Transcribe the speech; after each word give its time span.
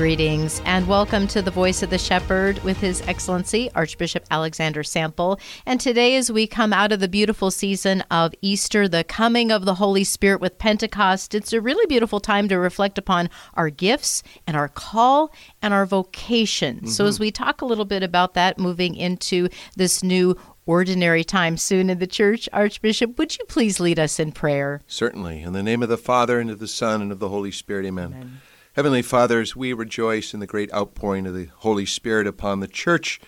Greetings 0.00 0.62
and 0.64 0.88
welcome 0.88 1.26
to 1.26 1.42
the 1.42 1.50
Voice 1.50 1.82
of 1.82 1.90
the 1.90 1.98
Shepherd 1.98 2.58
with 2.64 2.78
His 2.78 3.02
Excellency 3.02 3.70
Archbishop 3.74 4.24
Alexander 4.30 4.82
Sample. 4.82 5.38
And 5.66 5.78
today, 5.78 6.16
as 6.16 6.32
we 6.32 6.46
come 6.46 6.72
out 6.72 6.90
of 6.90 7.00
the 7.00 7.06
beautiful 7.06 7.50
season 7.50 8.00
of 8.10 8.32
Easter, 8.40 8.88
the 8.88 9.04
coming 9.04 9.52
of 9.52 9.66
the 9.66 9.74
Holy 9.74 10.04
Spirit 10.04 10.40
with 10.40 10.56
Pentecost, 10.56 11.34
it's 11.34 11.52
a 11.52 11.60
really 11.60 11.84
beautiful 11.84 12.18
time 12.18 12.48
to 12.48 12.58
reflect 12.58 12.96
upon 12.96 13.28
our 13.52 13.68
gifts 13.68 14.22
and 14.46 14.56
our 14.56 14.68
call 14.68 15.34
and 15.60 15.74
our 15.74 15.84
vocation. 15.84 16.76
Mm-hmm. 16.76 16.86
So, 16.86 17.04
as 17.04 17.20
we 17.20 17.30
talk 17.30 17.60
a 17.60 17.66
little 17.66 17.84
bit 17.84 18.02
about 18.02 18.32
that, 18.32 18.58
moving 18.58 18.94
into 18.94 19.50
this 19.76 20.02
new 20.02 20.34
ordinary 20.64 21.24
time 21.24 21.58
soon 21.58 21.90
in 21.90 21.98
the 21.98 22.06
church, 22.06 22.48
Archbishop, 22.54 23.18
would 23.18 23.36
you 23.36 23.44
please 23.44 23.78
lead 23.78 23.98
us 23.98 24.18
in 24.18 24.32
prayer? 24.32 24.80
Certainly. 24.86 25.42
In 25.42 25.52
the 25.52 25.62
name 25.62 25.82
of 25.82 25.90
the 25.90 25.98
Father, 25.98 26.40
and 26.40 26.48
of 26.48 26.58
the 26.58 26.68
Son, 26.68 27.02
and 27.02 27.12
of 27.12 27.18
the 27.18 27.28
Holy 27.28 27.50
Spirit, 27.50 27.84
amen. 27.84 28.14
amen. 28.16 28.40
Heavenly 28.74 29.02
Father, 29.02 29.40
as 29.40 29.56
we 29.56 29.72
rejoice 29.72 30.32
in 30.32 30.38
the 30.38 30.46
great 30.46 30.72
outpouring 30.72 31.26
of 31.26 31.34
the 31.34 31.48
Holy 31.56 31.84
Spirit 31.84 32.28
upon 32.28 32.60
the 32.60 32.68
church, 32.68 33.20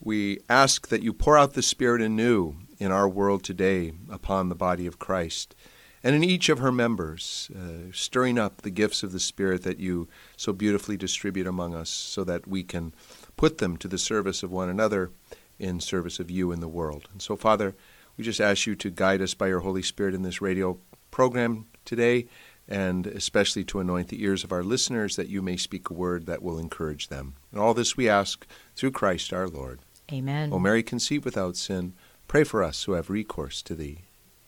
we 0.00 0.40
ask 0.48 0.88
that 0.88 1.00
you 1.00 1.12
pour 1.12 1.38
out 1.38 1.52
the 1.52 1.62
Spirit 1.62 2.02
anew 2.02 2.56
in 2.80 2.90
our 2.90 3.08
world 3.08 3.44
today 3.44 3.92
upon 4.10 4.48
the 4.48 4.56
body 4.56 4.88
of 4.88 4.98
Christ 4.98 5.54
and 6.02 6.16
in 6.16 6.24
each 6.24 6.48
of 6.48 6.58
her 6.58 6.72
members, 6.72 7.52
uh, 7.56 7.92
stirring 7.92 8.36
up 8.36 8.62
the 8.62 8.70
gifts 8.70 9.04
of 9.04 9.12
the 9.12 9.20
Spirit 9.20 9.62
that 9.62 9.78
you 9.78 10.08
so 10.36 10.52
beautifully 10.52 10.96
distribute 10.96 11.46
among 11.46 11.72
us 11.72 11.88
so 11.88 12.24
that 12.24 12.48
we 12.48 12.64
can 12.64 12.92
put 13.36 13.58
them 13.58 13.76
to 13.76 13.86
the 13.86 13.96
service 13.96 14.42
of 14.42 14.50
one 14.50 14.68
another 14.68 15.12
in 15.56 15.78
service 15.78 16.18
of 16.18 16.32
you 16.32 16.50
in 16.50 16.58
the 16.58 16.66
world. 16.66 17.08
And 17.12 17.22
so, 17.22 17.36
Father, 17.36 17.76
we 18.16 18.24
just 18.24 18.40
ask 18.40 18.66
you 18.66 18.74
to 18.74 18.90
guide 18.90 19.22
us 19.22 19.34
by 19.34 19.46
your 19.46 19.60
Holy 19.60 19.82
Spirit 19.82 20.16
in 20.16 20.22
this 20.22 20.42
radio 20.42 20.78
program 21.12 21.66
today 21.84 22.26
and 22.68 23.06
especially 23.06 23.64
to 23.64 23.80
anoint 23.80 24.08
the 24.08 24.22
ears 24.22 24.44
of 24.44 24.52
our 24.52 24.62
listeners 24.62 25.16
that 25.16 25.28
you 25.28 25.42
may 25.42 25.56
speak 25.56 25.90
a 25.90 25.94
word 25.94 26.26
that 26.26 26.42
will 26.42 26.58
encourage 26.58 27.08
them. 27.08 27.34
And 27.52 27.60
all 27.60 27.74
this 27.74 27.96
we 27.96 28.08
ask 28.08 28.46
through 28.74 28.92
Christ 28.92 29.32
our 29.32 29.48
Lord. 29.48 29.80
Amen. 30.12 30.52
O 30.52 30.58
Mary, 30.58 30.82
conceived 30.82 31.24
without 31.24 31.56
sin, 31.56 31.94
pray 32.28 32.44
for 32.44 32.62
us 32.62 32.84
who 32.84 32.92
have 32.92 33.10
recourse 33.10 33.62
to 33.62 33.74
thee. 33.74 34.00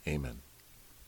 Amen. 0.07 0.41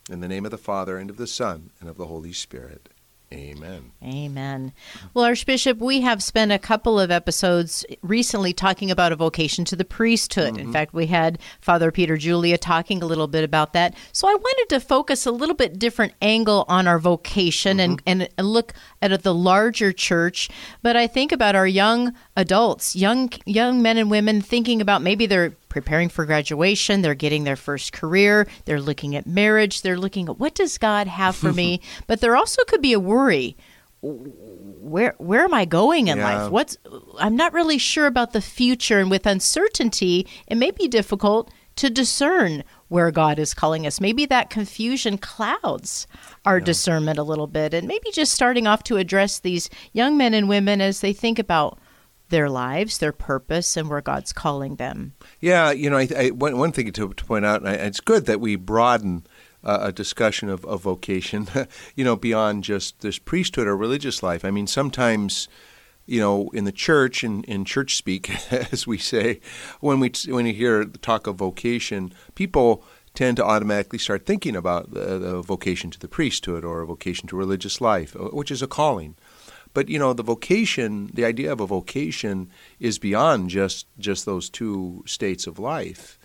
In 0.09 0.21
the 0.21 0.27
name 0.27 0.45
of 0.45 0.51
the 0.51 0.57
Father, 0.57 0.97
and 0.97 1.09
of 1.09 1.17
the 1.17 1.27
Son, 1.27 1.69
and 1.79 1.89
of 1.89 1.97
the 1.97 2.07
Holy 2.07 2.33
Spirit. 2.33 2.89
Amen. 3.31 3.91
Amen. 4.03 4.73
Well, 5.13 5.25
Archbishop, 5.25 5.77
we 5.77 6.01
have 6.01 6.23
spent 6.23 6.51
a 6.51 6.57
couple 6.57 6.99
of 6.99 7.11
episodes 7.11 7.85
recently 8.01 8.53
talking 8.53 8.89
about 8.89 9.11
a 9.11 9.15
vocation 9.15 9.65
to 9.65 9.75
the 9.75 9.85
priesthood. 9.85 10.53
Mm-hmm. 10.53 10.67
In 10.67 10.73
fact, 10.73 10.95
we 10.95 11.05
had 11.05 11.37
Father 11.61 11.91
Peter 11.91 12.17
Julia 12.17 12.57
talking 12.57 13.03
a 13.03 13.05
little 13.05 13.27
bit 13.27 13.43
about 13.43 13.73
that. 13.73 13.95
So 14.13 14.27
I 14.27 14.33
wanted 14.33 14.69
to 14.69 14.79
focus 14.79 15.27
a 15.27 15.31
little 15.31 15.53
bit 15.53 15.77
different 15.77 16.13
angle 16.23 16.65
on 16.67 16.87
our 16.87 16.97
vocation 16.97 17.77
mm-hmm. 17.77 17.97
and, 18.07 18.29
and 18.35 18.47
look 18.47 18.73
at 18.99 19.21
the 19.21 19.33
larger 19.33 19.91
church. 19.91 20.49
But 20.81 20.95
I 20.95 21.05
think 21.05 21.31
about 21.31 21.55
our 21.55 21.67
young 21.67 22.15
adults, 22.35 22.95
young 22.95 23.29
young 23.45 23.81
men 23.81 23.97
and 23.97 24.09
women 24.09 24.41
thinking 24.41 24.81
about 24.81 25.03
maybe 25.03 25.27
they're 25.27 25.55
preparing 25.69 26.09
for 26.09 26.25
graduation, 26.25 27.01
they're 27.01 27.15
getting 27.15 27.43
their 27.43 27.55
first 27.55 27.93
career, 27.93 28.47
they're 28.65 28.81
looking 28.81 29.15
at 29.15 29.25
marriage, 29.25 29.81
they're 29.81 29.97
looking 29.97 30.27
at 30.27 30.39
what 30.39 30.55
does 30.55 30.77
God 30.77 31.07
have 31.07 31.35
for 31.35 31.53
me? 31.53 31.81
but 32.07 32.21
there 32.21 32.35
also 32.35 32.63
could 32.65 32.81
be 32.81 32.93
a 32.93 32.99
worry 32.99 33.55
where 34.01 35.13
where 35.17 35.43
am 35.43 35.53
I 35.53 35.65
going 35.65 36.07
in 36.07 36.17
yeah. 36.17 36.43
life? 36.43 36.51
What's 36.51 36.77
I'm 37.19 37.35
not 37.35 37.53
really 37.53 37.77
sure 37.77 38.07
about 38.07 38.33
the 38.33 38.41
future 38.41 38.99
and 38.99 39.11
with 39.11 39.25
uncertainty, 39.25 40.25
it 40.47 40.55
may 40.55 40.71
be 40.71 40.87
difficult 40.87 41.51
to 41.75 41.89
discern 41.89 42.63
where 42.87 43.11
God 43.11 43.39
is 43.39 43.53
calling 43.53 43.85
us. 43.85 44.01
Maybe 44.01 44.25
that 44.25 44.49
confusion 44.49 45.17
clouds 45.17 46.07
our 46.45 46.59
yeah. 46.59 46.65
discernment 46.65 47.19
a 47.19 47.23
little 47.23 47.47
bit 47.47 47.73
and 47.73 47.87
maybe 47.87 48.11
just 48.11 48.33
starting 48.33 48.67
off 48.67 48.83
to 48.83 48.97
address 48.97 49.39
these 49.39 49.69
young 49.93 50.17
men 50.17 50.33
and 50.33 50.49
women 50.49 50.81
as 50.81 51.01
they 51.01 51.13
think 51.13 51.39
about 51.39 51.77
their 52.29 52.49
lives, 52.49 52.97
their 52.97 53.11
purpose, 53.11 53.77
and 53.77 53.89
where 53.89 54.01
God's 54.01 54.33
calling 54.33 54.75
them. 54.75 55.13
Yeah, 55.39 55.71
you 55.71 55.89
know, 55.89 55.97
I, 55.97 56.07
I, 56.17 56.29
one, 56.29 56.57
one 56.57 56.71
thing 56.71 56.91
to, 56.91 57.13
to 57.13 57.25
point 57.25 57.45
out, 57.45 57.65
and 57.65 57.75
it's 57.75 57.99
good 57.99 58.25
that 58.25 58.39
we 58.39 58.55
broaden 58.55 59.25
uh, 59.63 59.79
a 59.81 59.91
discussion 59.91 60.49
of, 60.49 60.65
of 60.65 60.81
vocation, 60.81 61.47
you 61.95 62.03
know, 62.03 62.15
beyond 62.15 62.63
just 62.63 63.01
this 63.01 63.19
priesthood 63.19 63.67
or 63.67 63.75
religious 63.75 64.23
life. 64.23 64.45
I 64.45 64.51
mean, 64.51 64.67
sometimes, 64.67 65.47
you 66.05 66.19
know, 66.19 66.49
in 66.53 66.63
the 66.63 66.71
church, 66.71 67.23
in, 67.23 67.43
in 67.43 67.65
church 67.65 67.95
speak, 67.95 68.29
as 68.71 68.87
we 68.87 68.97
say, 68.97 69.41
when 69.79 69.99
we 69.99 70.11
when 70.27 70.45
you 70.45 70.53
hear 70.53 70.85
talk 70.85 71.27
of 71.27 71.35
vocation, 71.35 72.13
people 72.35 72.83
tend 73.13 73.37
to 73.37 73.43
automatically 73.43 73.99
start 73.99 74.25
thinking 74.25 74.55
about 74.55 74.93
the, 74.93 75.17
the 75.17 75.41
vocation 75.41 75.89
to 75.91 75.99
the 75.99 76.07
priesthood 76.07 76.63
or 76.63 76.81
a 76.81 76.85
vocation 76.85 77.27
to 77.27 77.35
religious 77.35 77.81
life, 77.81 78.15
uh, 78.15 78.25
which 78.29 78.51
is 78.51 78.61
a 78.61 78.67
calling. 78.67 79.15
But 79.73 79.89
you 79.89 79.99
know, 79.99 80.13
the 80.13 80.23
vocation, 80.23 81.11
the 81.13 81.25
idea 81.25 81.51
of 81.51 81.59
a 81.59 81.67
vocation, 81.67 82.49
is 82.79 82.99
beyond 82.99 83.49
just 83.49 83.87
just 83.99 84.25
those 84.25 84.49
two 84.49 85.03
states 85.05 85.47
of 85.47 85.59
life. 85.59 86.17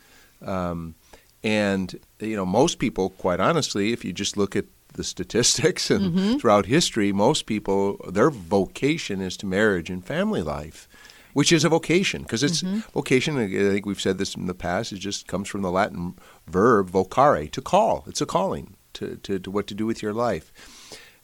Um, 0.42 0.94
and 1.42 1.98
you 2.20 2.36
know, 2.36 2.46
most 2.46 2.78
people, 2.78 3.10
quite 3.10 3.40
honestly, 3.40 3.92
if 3.92 4.04
you 4.04 4.12
just 4.12 4.36
look 4.36 4.56
at 4.56 4.64
the 4.94 5.04
statistics 5.04 5.90
and 5.90 6.14
mm-hmm. 6.14 6.38
throughout 6.38 6.66
history, 6.66 7.12
most 7.12 7.46
people 7.46 7.98
their 8.08 8.30
vocation 8.30 9.20
is 9.20 9.36
to 9.38 9.46
marriage 9.46 9.90
and 9.90 10.04
family 10.04 10.42
life, 10.42 10.88
which 11.34 11.52
is 11.52 11.64
a 11.64 11.68
vocation 11.68 12.22
because 12.22 12.42
it's 12.42 12.62
mm-hmm. 12.62 12.78
vocation. 12.92 13.36
I 13.38 13.48
think 13.48 13.86
we've 13.86 14.00
said 14.00 14.18
this 14.18 14.34
in 14.34 14.46
the 14.46 14.54
past. 14.54 14.92
It 14.92 14.98
just 14.98 15.26
comes 15.26 15.48
from 15.48 15.62
the 15.62 15.70
Latin 15.70 16.14
verb 16.46 16.90
vocare, 16.90 17.50
to 17.50 17.60
call. 17.60 18.04
It's 18.06 18.20
a 18.22 18.26
calling 18.26 18.76
to, 18.94 19.16
to, 19.16 19.38
to 19.38 19.50
what 19.50 19.66
to 19.66 19.74
do 19.74 19.86
with 19.86 20.02
your 20.02 20.14
life. 20.14 20.52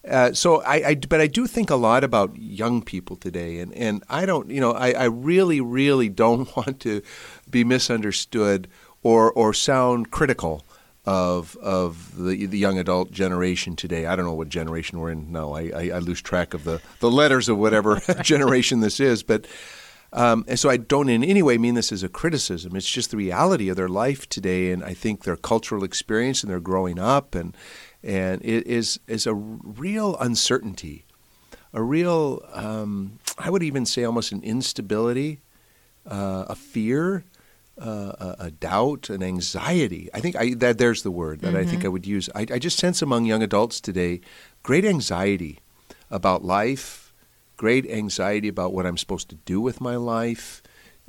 Uh, 0.08 0.32
so 0.32 0.62
I, 0.62 0.88
I, 0.88 0.94
but 0.94 1.20
I 1.20 1.26
do 1.26 1.46
think 1.46 1.68
a 1.68 1.76
lot 1.76 2.04
about 2.04 2.36
young 2.36 2.82
people 2.82 3.16
today, 3.16 3.58
and, 3.58 3.72
and 3.74 4.02
I 4.08 4.24
don't, 4.24 4.50
you 4.50 4.60
know, 4.60 4.72
I, 4.72 4.92
I 4.92 5.04
really, 5.04 5.60
really 5.60 6.08
don't 6.08 6.54
want 6.56 6.80
to 6.80 7.02
be 7.50 7.64
misunderstood 7.64 8.68
or 9.02 9.32
or 9.32 9.54
sound 9.54 10.10
critical 10.10 10.64
of 11.06 11.56
of 11.56 12.16
the 12.16 12.46
the 12.46 12.58
young 12.58 12.78
adult 12.78 13.10
generation 13.10 13.76
today. 13.76 14.06
I 14.06 14.16
don't 14.16 14.24
know 14.24 14.34
what 14.34 14.48
generation 14.48 15.00
we're 15.00 15.10
in. 15.10 15.32
No, 15.32 15.54
I, 15.54 15.70
I, 15.74 15.90
I 15.94 15.98
lose 15.98 16.20
track 16.20 16.54
of 16.54 16.64
the, 16.64 16.80
the 17.00 17.10
letters 17.10 17.48
of 17.48 17.58
whatever 17.58 18.00
generation 18.22 18.80
this 18.80 19.00
is, 19.00 19.22
but. 19.22 19.46
Um, 20.12 20.44
and 20.48 20.58
so 20.58 20.68
I 20.68 20.76
don't 20.76 21.08
in 21.08 21.22
any 21.22 21.42
way 21.42 21.56
mean 21.56 21.74
this 21.74 21.92
as 21.92 22.02
a 22.02 22.08
criticism. 22.08 22.74
It's 22.74 22.90
just 22.90 23.10
the 23.12 23.16
reality 23.16 23.68
of 23.68 23.76
their 23.76 23.88
life 23.88 24.28
today, 24.28 24.72
and 24.72 24.82
I 24.82 24.92
think 24.92 25.22
their 25.22 25.36
cultural 25.36 25.84
experience 25.84 26.42
and 26.42 26.50
their 26.50 26.60
growing 26.60 26.98
up, 26.98 27.34
and 27.34 27.56
and 28.02 28.42
it 28.44 28.66
is 28.66 28.98
is 29.06 29.26
a 29.26 29.34
real 29.34 30.16
uncertainty, 30.16 31.04
a 31.72 31.82
real 31.82 32.44
um, 32.52 33.20
I 33.38 33.50
would 33.50 33.62
even 33.62 33.86
say 33.86 34.02
almost 34.02 34.32
an 34.32 34.42
instability, 34.42 35.40
uh, 36.06 36.44
a 36.48 36.56
fear, 36.56 37.24
uh, 37.80 38.12
a, 38.18 38.36
a, 38.40 38.50
doubt, 38.50 39.10
an 39.10 39.22
anxiety. 39.22 40.10
I 40.12 40.20
think 40.20 40.36
I, 40.36 40.54
that 40.54 40.78
there's 40.78 41.02
the 41.02 41.10
word 41.10 41.40
that 41.40 41.48
mm-hmm. 41.48 41.56
I 41.56 41.64
think 41.64 41.78
mm-hmm. 41.78 41.86
I 41.86 41.90
would 41.90 42.06
use. 42.06 42.28
I, 42.34 42.40
I 42.50 42.58
just 42.58 42.78
sense 42.78 43.00
among 43.00 43.24
young 43.24 43.42
adults 43.42 43.80
today 43.80 44.20
great 44.62 44.84
anxiety 44.84 45.60
about 46.10 46.44
life, 46.44 46.99
great 47.60 47.84
anxiety 47.90 48.48
about 48.48 48.72
what 48.72 48.86
I'm 48.86 48.96
supposed 48.96 49.28
to 49.28 49.34
do 49.34 49.60
with 49.60 49.82
my 49.82 49.94
life, 49.96 50.62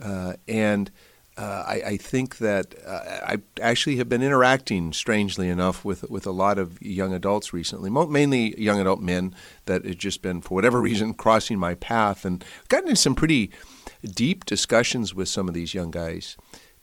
uh, 0.03 0.33
and 0.49 0.91
uh, 1.37 1.63
I, 1.65 1.81
I, 1.85 1.97
think 1.97 2.39
that 2.39 2.75
uh, 2.85 3.19
I 3.25 3.37
actually 3.61 3.95
have 3.95 4.09
been 4.09 4.21
interacting, 4.21 4.91
strangely 4.91 5.47
enough, 5.47 5.85
with 5.85 6.03
with 6.09 6.27
a 6.27 6.31
lot 6.31 6.59
of 6.59 6.81
young 6.81 7.13
adults 7.13 7.53
recently, 7.53 7.89
mainly 7.89 8.59
young 8.59 8.81
adult 8.81 8.99
men 8.99 9.33
that 9.65 9.85
have 9.85 9.97
just 9.97 10.21
been, 10.21 10.41
for 10.41 10.55
whatever 10.55 10.81
reason, 10.89 11.13
crossing 11.13 11.57
my 11.57 11.73
path, 11.75 12.25
and 12.25 12.43
gotten 12.67 12.89
into 12.89 13.01
some 13.01 13.15
pretty 13.15 13.49
deep 14.03 14.43
discussions 14.43 15.15
with 15.15 15.29
some 15.29 15.47
of 15.47 15.53
these 15.53 15.73
young 15.73 15.89
guys. 15.89 16.35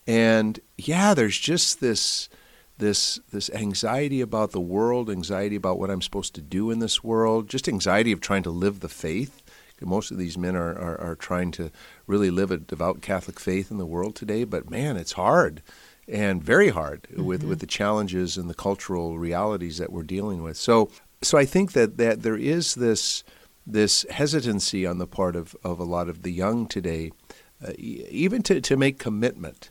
And 0.06 0.60
yeah, 0.78 1.12
there's 1.12 1.38
just 1.38 1.80
this 1.80 2.30
this 2.78 3.20
this 3.32 3.50
anxiety 3.50 4.22
about 4.22 4.52
the 4.52 4.62
world, 4.62 5.10
anxiety 5.10 5.56
about 5.56 5.78
what 5.78 5.90
I'm 5.90 6.00
supposed 6.00 6.34
to 6.36 6.40
do 6.40 6.70
in 6.70 6.78
this 6.78 7.04
world, 7.04 7.50
just 7.50 7.68
anxiety 7.68 8.12
of 8.12 8.22
trying 8.22 8.44
to 8.44 8.50
live 8.50 8.80
the 8.80 8.88
faith. 8.88 9.42
Most 9.86 10.10
of 10.10 10.18
these 10.18 10.38
men 10.38 10.56
are, 10.56 10.76
are, 10.78 11.00
are 11.00 11.16
trying 11.16 11.50
to 11.52 11.70
really 12.06 12.30
live 12.30 12.50
a 12.50 12.56
devout 12.56 13.00
Catholic 13.02 13.38
faith 13.38 13.70
in 13.70 13.78
the 13.78 13.86
world 13.86 14.14
today, 14.14 14.44
but 14.44 14.70
man, 14.70 14.96
it's 14.96 15.12
hard 15.12 15.62
and 16.06 16.42
very 16.42 16.70
hard 16.70 17.02
mm-hmm. 17.02 17.24
with, 17.24 17.44
with 17.44 17.60
the 17.60 17.66
challenges 17.66 18.36
and 18.36 18.48
the 18.48 18.54
cultural 18.54 19.18
realities 19.18 19.78
that 19.78 19.92
we're 19.92 20.02
dealing 20.02 20.42
with. 20.42 20.56
So 20.56 20.90
so 21.22 21.36
I 21.36 21.44
think 21.44 21.72
that, 21.72 21.96
that 21.96 22.22
there 22.22 22.36
is 22.36 22.74
this 22.74 23.24
this 23.66 24.06
hesitancy 24.08 24.86
on 24.86 24.96
the 24.96 25.06
part 25.06 25.36
of, 25.36 25.54
of 25.62 25.78
a 25.78 25.84
lot 25.84 26.08
of 26.08 26.22
the 26.22 26.32
young 26.32 26.66
today, 26.66 27.12
uh, 27.62 27.72
even 27.76 28.42
to, 28.42 28.62
to 28.62 28.78
make 28.78 28.98
commitment. 28.98 29.70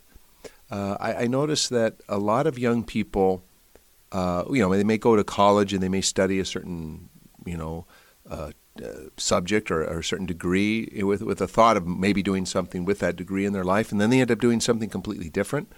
Uh, 0.70 0.96
I, 1.00 1.24
I 1.24 1.28
notice 1.28 1.68
that 1.70 1.96
a 2.08 2.20
lot 2.20 2.46
of 2.46 2.60
young 2.60 2.84
people, 2.84 3.44
uh, 4.12 4.44
you 4.52 4.62
know, 4.62 4.70
they 4.70 4.84
may 4.84 5.00
go 5.00 5.16
to 5.16 5.24
college 5.24 5.74
and 5.74 5.82
they 5.82 5.90
may 5.90 6.02
study 6.02 6.40
a 6.40 6.46
certain, 6.46 7.10
you 7.44 7.58
know, 7.58 7.88
uh, 8.82 9.10
subject 9.18 9.72
or, 9.72 9.84
or, 9.84 10.00
a 10.00 10.04
certain 10.04 10.26
degree 10.26 11.02
with, 11.04 11.22
with 11.22 11.42
a 11.42 11.48
thought 11.48 11.78
of 11.78 11.88
maybe 11.88 12.24
doing 12.24 12.46
something 12.46 12.86
with 12.86 13.00
that 13.00 13.16
degree 13.16 13.46
in 13.46 13.54
their 13.54 13.64
life, 13.64 13.92
and 13.92 14.00
then 14.00 14.10
they 14.10 14.22
end 14.22 14.32
up 14.32 14.40
doing 14.40 14.60
something 14.60 14.90
completely 14.90 15.30
different. 15.30 15.72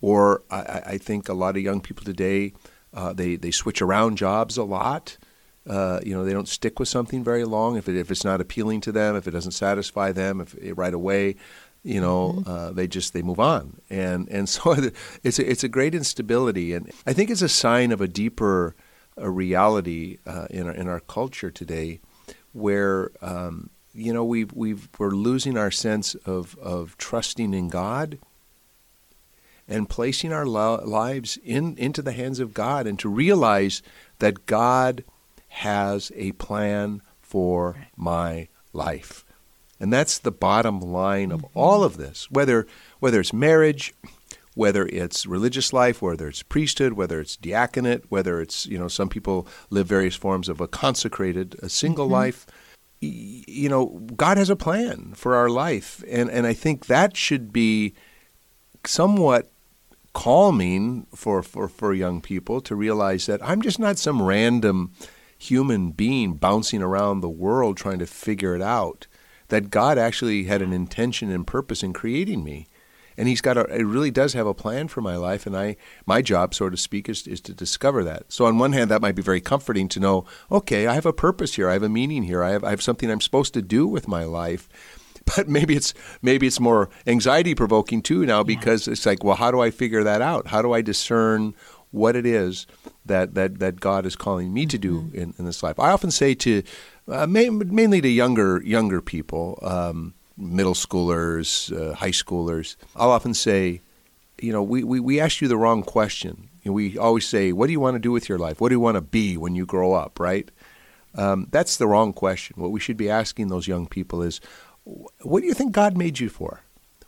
Or 0.00 0.42
I, 0.50 0.82
I 0.86 0.98
think 0.98 1.28
a 1.28 1.34
lot 1.34 1.56
of 1.56 1.62
young 1.62 1.80
people 1.80 2.04
today, 2.04 2.52
uh, 2.92 3.12
they, 3.12 3.36
they 3.36 3.50
switch 3.50 3.80
around 3.80 4.16
jobs 4.16 4.56
a 4.56 4.64
lot. 4.64 5.16
Uh, 5.68 6.00
you 6.04 6.12
know, 6.12 6.24
they 6.24 6.32
don't 6.32 6.48
stick 6.48 6.80
with 6.80 6.88
something 6.88 7.22
very 7.22 7.44
long 7.44 7.76
if 7.76 7.88
it, 7.88 7.96
if 7.96 8.10
it's 8.10 8.24
not 8.24 8.40
appealing 8.40 8.80
to 8.80 8.92
them, 8.92 9.14
if 9.14 9.28
it 9.28 9.30
doesn't 9.30 9.52
satisfy 9.52 10.10
them, 10.10 10.40
if 10.40 10.54
it, 10.54 10.74
right 10.74 10.92
away, 10.92 11.36
you 11.84 12.00
know, 12.00 12.34
mm-hmm. 12.38 12.50
uh, 12.50 12.72
they 12.72 12.86
just 12.86 13.12
they 13.12 13.22
move 13.22 13.40
on, 13.40 13.80
and 13.90 14.28
and 14.28 14.48
so 14.48 14.74
it's 15.22 15.38
a, 15.38 15.50
it's 15.50 15.64
a 15.64 15.68
great 15.68 15.94
instability, 15.94 16.72
and 16.74 16.90
I 17.06 17.12
think 17.12 17.30
it's 17.30 17.42
a 17.42 17.48
sign 17.48 17.92
of 17.92 18.00
a 18.00 18.08
deeper 18.08 18.74
a 19.16 19.30
reality 19.30 20.18
uh, 20.26 20.46
in 20.50 20.66
our 20.66 20.72
in 20.72 20.88
our 20.88 21.00
culture 21.00 21.50
today, 21.50 22.00
where 22.52 23.10
um, 23.20 23.70
you 23.94 24.12
know 24.12 24.24
we 24.24 24.44
we 24.44 24.76
we're 24.98 25.10
losing 25.10 25.56
our 25.56 25.70
sense 25.70 26.14
of 26.14 26.56
of 26.58 26.96
trusting 26.98 27.54
in 27.54 27.68
God 27.68 28.18
and 29.68 29.88
placing 29.88 30.32
our 30.32 30.46
lives 30.46 31.38
in 31.44 31.76
into 31.78 32.02
the 32.02 32.12
hands 32.12 32.40
of 32.40 32.54
God, 32.54 32.86
and 32.86 32.98
to 32.98 33.08
realize 33.08 33.82
that 34.18 34.46
God 34.46 35.04
has 35.48 36.12
a 36.14 36.32
plan 36.32 37.02
for 37.20 37.88
my 37.96 38.48
life. 38.72 39.24
And 39.78 39.92
that's 39.92 40.18
the 40.18 40.30
bottom 40.30 40.80
line 40.80 41.32
of 41.32 41.40
mm-hmm. 41.40 41.58
all 41.58 41.82
of 41.82 41.96
this. 41.96 42.30
Whether 42.30 42.66
whether 43.00 43.20
it's 43.20 43.32
marriage, 43.32 43.94
whether 44.54 44.86
it's 44.86 45.26
religious 45.26 45.72
life, 45.72 46.02
whether 46.02 46.28
it's 46.28 46.42
priesthood, 46.42 46.92
whether 46.92 47.20
it's 47.20 47.36
diaconate, 47.36 48.04
whether 48.10 48.40
it's, 48.40 48.66
you 48.66 48.78
know, 48.78 48.88
some 48.88 49.08
people 49.08 49.48
live 49.70 49.86
various 49.86 50.14
forms 50.14 50.48
of 50.48 50.60
a 50.60 50.68
consecrated, 50.68 51.56
a 51.62 51.68
single 51.68 52.06
mm-hmm. 52.06 52.14
life. 52.14 52.46
You 53.00 53.68
know, 53.68 54.00
God 54.14 54.36
has 54.36 54.50
a 54.50 54.56
plan 54.56 55.14
for 55.14 55.34
our 55.34 55.48
life. 55.48 56.04
And, 56.08 56.30
and 56.30 56.46
I 56.46 56.52
think 56.52 56.86
that 56.86 57.16
should 57.16 57.52
be 57.52 57.94
somewhat 58.84 59.50
calming 60.12 61.06
for, 61.14 61.42
for, 61.42 61.66
for 61.68 61.94
young 61.94 62.20
people 62.20 62.60
to 62.60 62.76
realize 62.76 63.26
that 63.26 63.42
I'm 63.42 63.62
just 63.62 63.78
not 63.78 63.98
some 63.98 64.22
random 64.22 64.92
human 65.38 65.90
being 65.90 66.34
bouncing 66.34 66.82
around 66.82 67.20
the 67.20 67.28
world 67.28 67.76
trying 67.76 67.98
to 67.98 68.06
figure 68.06 68.54
it 68.54 68.62
out. 68.62 69.06
That 69.48 69.70
God 69.70 69.98
actually 69.98 70.44
had 70.44 70.62
an 70.62 70.72
intention 70.72 71.30
and 71.30 71.46
purpose 71.46 71.82
in 71.82 71.92
creating 71.92 72.44
me. 72.44 72.68
And 73.16 73.28
he's 73.28 73.40
got 73.40 73.56
a, 73.56 73.64
it 73.64 73.84
really 73.84 74.10
does 74.10 74.32
have 74.32 74.46
a 74.46 74.54
plan 74.54 74.88
for 74.88 75.00
my 75.00 75.16
life. 75.16 75.46
And 75.46 75.56
I, 75.56 75.76
my 76.06 76.22
job, 76.22 76.54
so 76.54 76.70
to 76.70 76.76
speak, 76.76 77.08
is, 77.08 77.26
is 77.26 77.40
to 77.42 77.54
discover 77.54 78.04
that. 78.04 78.32
So 78.32 78.46
on 78.46 78.58
one 78.58 78.72
hand, 78.72 78.90
that 78.90 79.02
might 79.02 79.14
be 79.14 79.22
very 79.22 79.40
comforting 79.40 79.88
to 79.88 80.00
know, 80.00 80.24
okay, 80.50 80.86
I 80.86 80.94
have 80.94 81.06
a 81.06 81.12
purpose 81.12 81.54
here. 81.54 81.68
I 81.68 81.74
have 81.74 81.82
a 81.82 81.88
meaning 81.88 82.22
here. 82.22 82.42
I 82.42 82.50
have, 82.50 82.64
I 82.64 82.70
have 82.70 82.82
something 82.82 83.10
I'm 83.10 83.20
supposed 83.20 83.54
to 83.54 83.62
do 83.62 83.86
with 83.86 84.08
my 84.08 84.24
life 84.24 84.68
but 85.36 85.48
maybe 85.48 85.76
it's 85.76 85.94
maybe 86.20 86.48
it's 86.48 86.58
more 86.58 86.90
anxiety 87.06 87.54
provoking 87.54 88.02
too 88.02 88.26
now 88.26 88.42
because 88.42 88.88
yeah. 88.88 88.92
it's 88.92 89.06
like 89.06 89.22
well 89.22 89.36
how 89.36 89.52
do 89.52 89.60
i 89.60 89.70
figure 89.70 90.02
that 90.02 90.20
out 90.20 90.48
how 90.48 90.60
do 90.60 90.72
i 90.72 90.82
discern 90.82 91.54
what 91.92 92.16
it 92.16 92.26
is 92.26 92.66
that, 93.06 93.34
that, 93.34 93.60
that 93.60 93.78
God 93.78 94.04
is 94.04 94.16
calling 94.16 94.52
me 94.52 94.66
to 94.66 94.78
do 94.78 95.02
mm-hmm. 95.02 95.16
in, 95.16 95.34
in 95.38 95.44
this 95.44 95.62
life. 95.62 95.78
I 95.78 95.90
often 95.90 96.10
say 96.10 96.34
to 96.34 96.62
uh, 97.08 97.26
mainly 97.26 98.00
to 98.00 98.08
younger 98.08 98.62
younger 98.64 99.00
people, 99.00 99.58
um, 99.62 100.14
middle 100.36 100.74
schoolers, 100.74 101.72
uh, 101.76 101.94
high 101.94 102.10
schoolers. 102.10 102.76
I'll 102.96 103.10
often 103.10 103.34
say, 103.34 103.80
you 104.40 104.52
know, 104.52 104.62
we, 104.62 104.84
we, 104.84 105.00
we 105.00 105.20
asked 105.20 105.40
you 105.40 105.48
the 105.48 105.56
wrong 105.56 105.82
question. 105.82 106.48
we 106.64 106.98
always 106.98 107.26
say, 107.26 107.52
what 107.52 107.66
do 107.66 107.72
you 107.72 107.80
want 107.80 107.94
to 107.94 108.00
do 108.00 108.12
with 108.12 108.28
your 108.28 108.38
life? 108.38 108.60
What 108.60 108.70
do 108.70 108.74
you 108.74 108.80
want 108.80 108.96
to 108.96 109.02
be 109.02 109.36
when 109.36 109.54
you 109.54 109.66
grow 109.66 109.92
up? 109.92 110.18
Right? 110.18 110.50
Um, 111.14 111.48
that's 111.50 111.76
the 111.76 111.86
wrong 111.86 112.12
question. 112.12 112.56
What 112.60 112.72
we 112.72 112.80
should 112.80 112.96
be 112.96 113.10
asking 113.10 113.48
those 113.48 113.68
young 113.68 113.86
people 113.86 114.22
is, 114.22 114.40
what 114.84 115.40
do 115.40 115.46
you 115.46 115.54
think 115.54 115.72
God 115.72 115.96
made 115.96 116.18
you 116.18 116.28
for? 116.28 116.62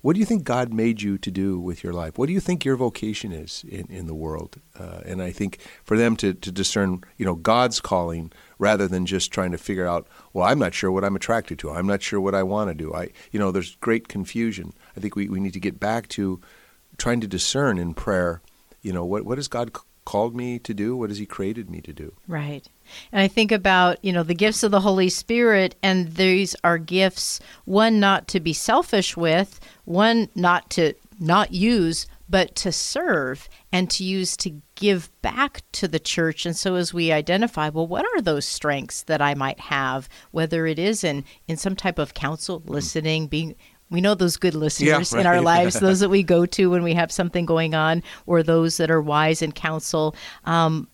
What 0.04 0.12
do 0.12 0.20
you 0.20 0.26
think 0.26 0.44
God 0.44 0.70
made 0.70 1.00
you 1.00 1.16
to 1.16 1.30
do 1.30 1.58
with 1.58 1.82
your 1.82 1.94
life? 1.94 2.18
What 2.18 2.26
do 2.26 2.34
you 2.34 2.40
think 2.40 2.62
your 2.62 2.76
vocation 2.76 3.32
is 3.32 3.64
in, 3.66 3.86
in 3.86 4.06
the 4.06 4.14
world? 4.14 4.60
Uh, 4.78 5.00
and 5.06 5.22
I 5.22 5.32
think 5.32 5.60
for 5.82 5.96
them 5.96 6.14
to, 6.16 6.34
to 6.34 6.52
discern, 6.52 7.04
you 7.16 7.24
know, 7.24 7.34
God's 7.34 7.80
calling 7.80 8.30
rather 8.58 8.86
than 8.86 9.06
just 9.06 9.32
trying 9.32 9.50
to 9.52 9.56
figure 9.56 9.86
out, 9.86 10.06
well, 10.34 10.44
I'm 10.44 10.58
not 10.58 10.74
sure 10.74 10.92
what 10.92 11.04
I'm 11.04 11.16
attracted 11.16 11.58
to. 11.60 11.70
I'm 11.70 11.86
not 11.86 12.02
sure 12.02 12.20
what 12.20 12.34
I 12.34 12.42
want 12.42 12.68
to 12.68 12.74
do. 12.74 12.92
I, 12.92 13.12
you 13.32 13.40
know, 13.40 13.50
there's 13.50 13.76
great 13.76 14.08
confusion. 14.08 14.74
I 14.94 15.00
think 15.00 15.16
we, 15.16 15.26
we 15.30 15.40
need 15.40 15.54
to 15.54 15.58
get 15.58 15.80
back 15.80 16.08
to 16.08 16.38
trying 16.98 17.22
to 17.22 17.26
discern 17.26 17.78
in 17.78 17.94
prayer, 17.94 18.42
you 18.82 18.92
know, 18.92 19.06
what, 19.06 19.24
what 19.24 19.38
has 19.38 19.48
God 19.48 19.72
called 20.04 20.34
me 20.34 20.58
to 20.58 20.74
do? 20.74 20.96
What 20.96 21.10
has 21.10 21.18
He 21.18 21.26
created 21.26 21.70
me 21.70 21.80
to 21.82 21.92
do? 21.92 22.14
Right. 22.28 22.68
And 23.12 23.20
I 23.20 23.28
think 23.28 23.52
about, 23.52 24.04
you 24.04 24.12
know, 24.12 24.22
the 24.22 24.34
gifts 24.34 24.62
of 24.62 24.70
the 24.70 24.80
Holy 24.80 25.08
Spirit, 25.08 25.76
and 25.82 26.14
these 26.14 26.54
are 26.64 26.78
gifts, 26.78 27.40
one 27.64 28.00
not 28.00 28.28
to 28.28 28.40
be 28.40 28.52
selfish 28.52 29.16
with, 29.16 29.60
one 29.84 30.28
not 30.34 30.70
to 30.70 30.94
not 31.18 31.52
use, 31.52 32.06
but 32.28 32.54
to 32.56 32.72
serve 32.72 33.48
and 33.70 33.90
to 33.90 34.02
use 34.02 34.36
to 34.38 34.60
give 34.74 35.10
back 35.22 35.62
to 35.72 35.86
the 35.86 35.98
church. 35.98 36.46
And 36.46 36.56
so 36.56 36.74
as 36.74 36.94
we 36.94 37.12
identify, 37.12 37.68
well, 37.68 37.86
what 37.86 38.04
are 38.04 38.20
those 38.20 38.46
strengths 38.46 39.02
that 39.02 39.20
I 39.20 39.34
might 39.34 39.60
have, 39.60 40.08
whether 40.30 40.66
it 40.66 40.78
is 40.78 41.04
in, 41.04 41.24
in 41.46 41.56
some 41.56 41.76
type 41.76 41.98
of 41.98 42.14
counsel, 42.14 42.60
mm. 42.60 42.70
listening, 42.70 43.26
being 43.26 43.54
we 43.90 44.00
know 44.00 44.14
those 44.14 44.36
good 44.36 44.54
listeners 44.54 45.12
yeah, 45.12 45.16
right. 45.16 45.20
in 45.20 45.26
our 45.26 45.40
lives, 45.40 45.78
those 45.78 46.00
that 46.00 46.08
we 46.08 46.22
go 46.22 46.46
to 46.46 46.70
when 46.70 46.82
we 46.82 46.94
have 46.94 47.12
something 47.12 47.46
going 47.46 47.74
on, 47.74 48.02
or 48.26 48.42
those 48.42 48.76
that 48.78 48.90
are 48.90 49.02
wise 49.02 49.42
in 49.42 49.52
counsel. 49.52 50.16
Um, 50.44 50.88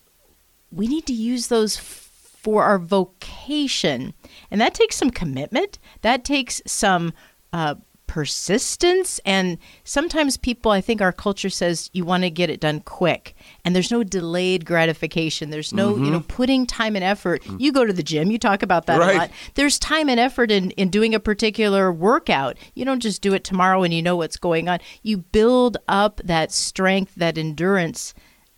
we 0.70 0.86
need 0.86 1.06
to 1.06 1.12
use 1.12 1.48
those 1.48 1.76
for 1.76 2.64
our 2.64 2.78
vocation. 2.78 4.14
And 4.50 4.60
that 4.60 4.74
takes 4.74 4.96
some 4.96 5.10
commitment, 5.10 5.78
that 6.02 6.24
takes 6.24 6.62
some 6.66 7.12
uh, 7.52 7.76
persistence. 8.10 9.20
And 9.24 9.56
sometimes 9.84 10.36
people, 10.36 10.72
I 10.72 10.80
think 10.80 11.00
our 11.00 11.12
culture 11.12 11.48
says 11.48 11.90
you 11.92 12.04
want 12.04 12.24
to 12.24 12.30
get 12.30 12.50
it 12.50 12.58
done 12.58 12.80
quick. 12.80 13.36
And 13.64 13.72
there's 13.72 13.92
no 13.92 14.02
delayed 14.02 14.64
gratification. 14.64 15.50
There's 15.50 15.72
no, 15.72 15.94
mm-hmm. 15.94 16.06
you 16.06 16.10
know, 16.10 16.24
putting 16.26 16.66
time 16.66 16.96
and 16.96 17.04
effort. 17.04 17.44
Mm-hmm. 17.44 17.58
You 17.60 17.70
go 17.70 17.86
to 17.86 17.92
the 17.92 18.02
gym, 18.02 18.32
you 18.32 18.38
talk 18.38 18.64
about 18.64 18.86
that 18.86 18.98
right. 18.98 19.14
a 19.14 19.18
lot. 19.18 19.30
There's 19.54 19.78
time 19.78 20.08
and 20.08 20.18
effort 20.18 20.50
in, 20.50 20.72
in 20.72 20.88
doing 20.88 21.14
a 21.14 21.20
particular 21.20 21.92
workout. 21.92 22.56
You 22.74 22.84
don't 22.84 22.98
just 22.98 23.22
do 23.22 23.32
it 23.32 23.44
tomorrow 23.44 23.84
and 23.84 23.94
you 23.94 24.02
know 24.02 24.16
what's 24.16 24.38
going 24.38 24.68
on. 24.68 24.80
You 25.04 25.18
build 25.18 25.76
up 25.86 26.20
that 26.24 26.50
strength, 26.50 27.14
that 27.14 27.38
endurance 27.38 28.12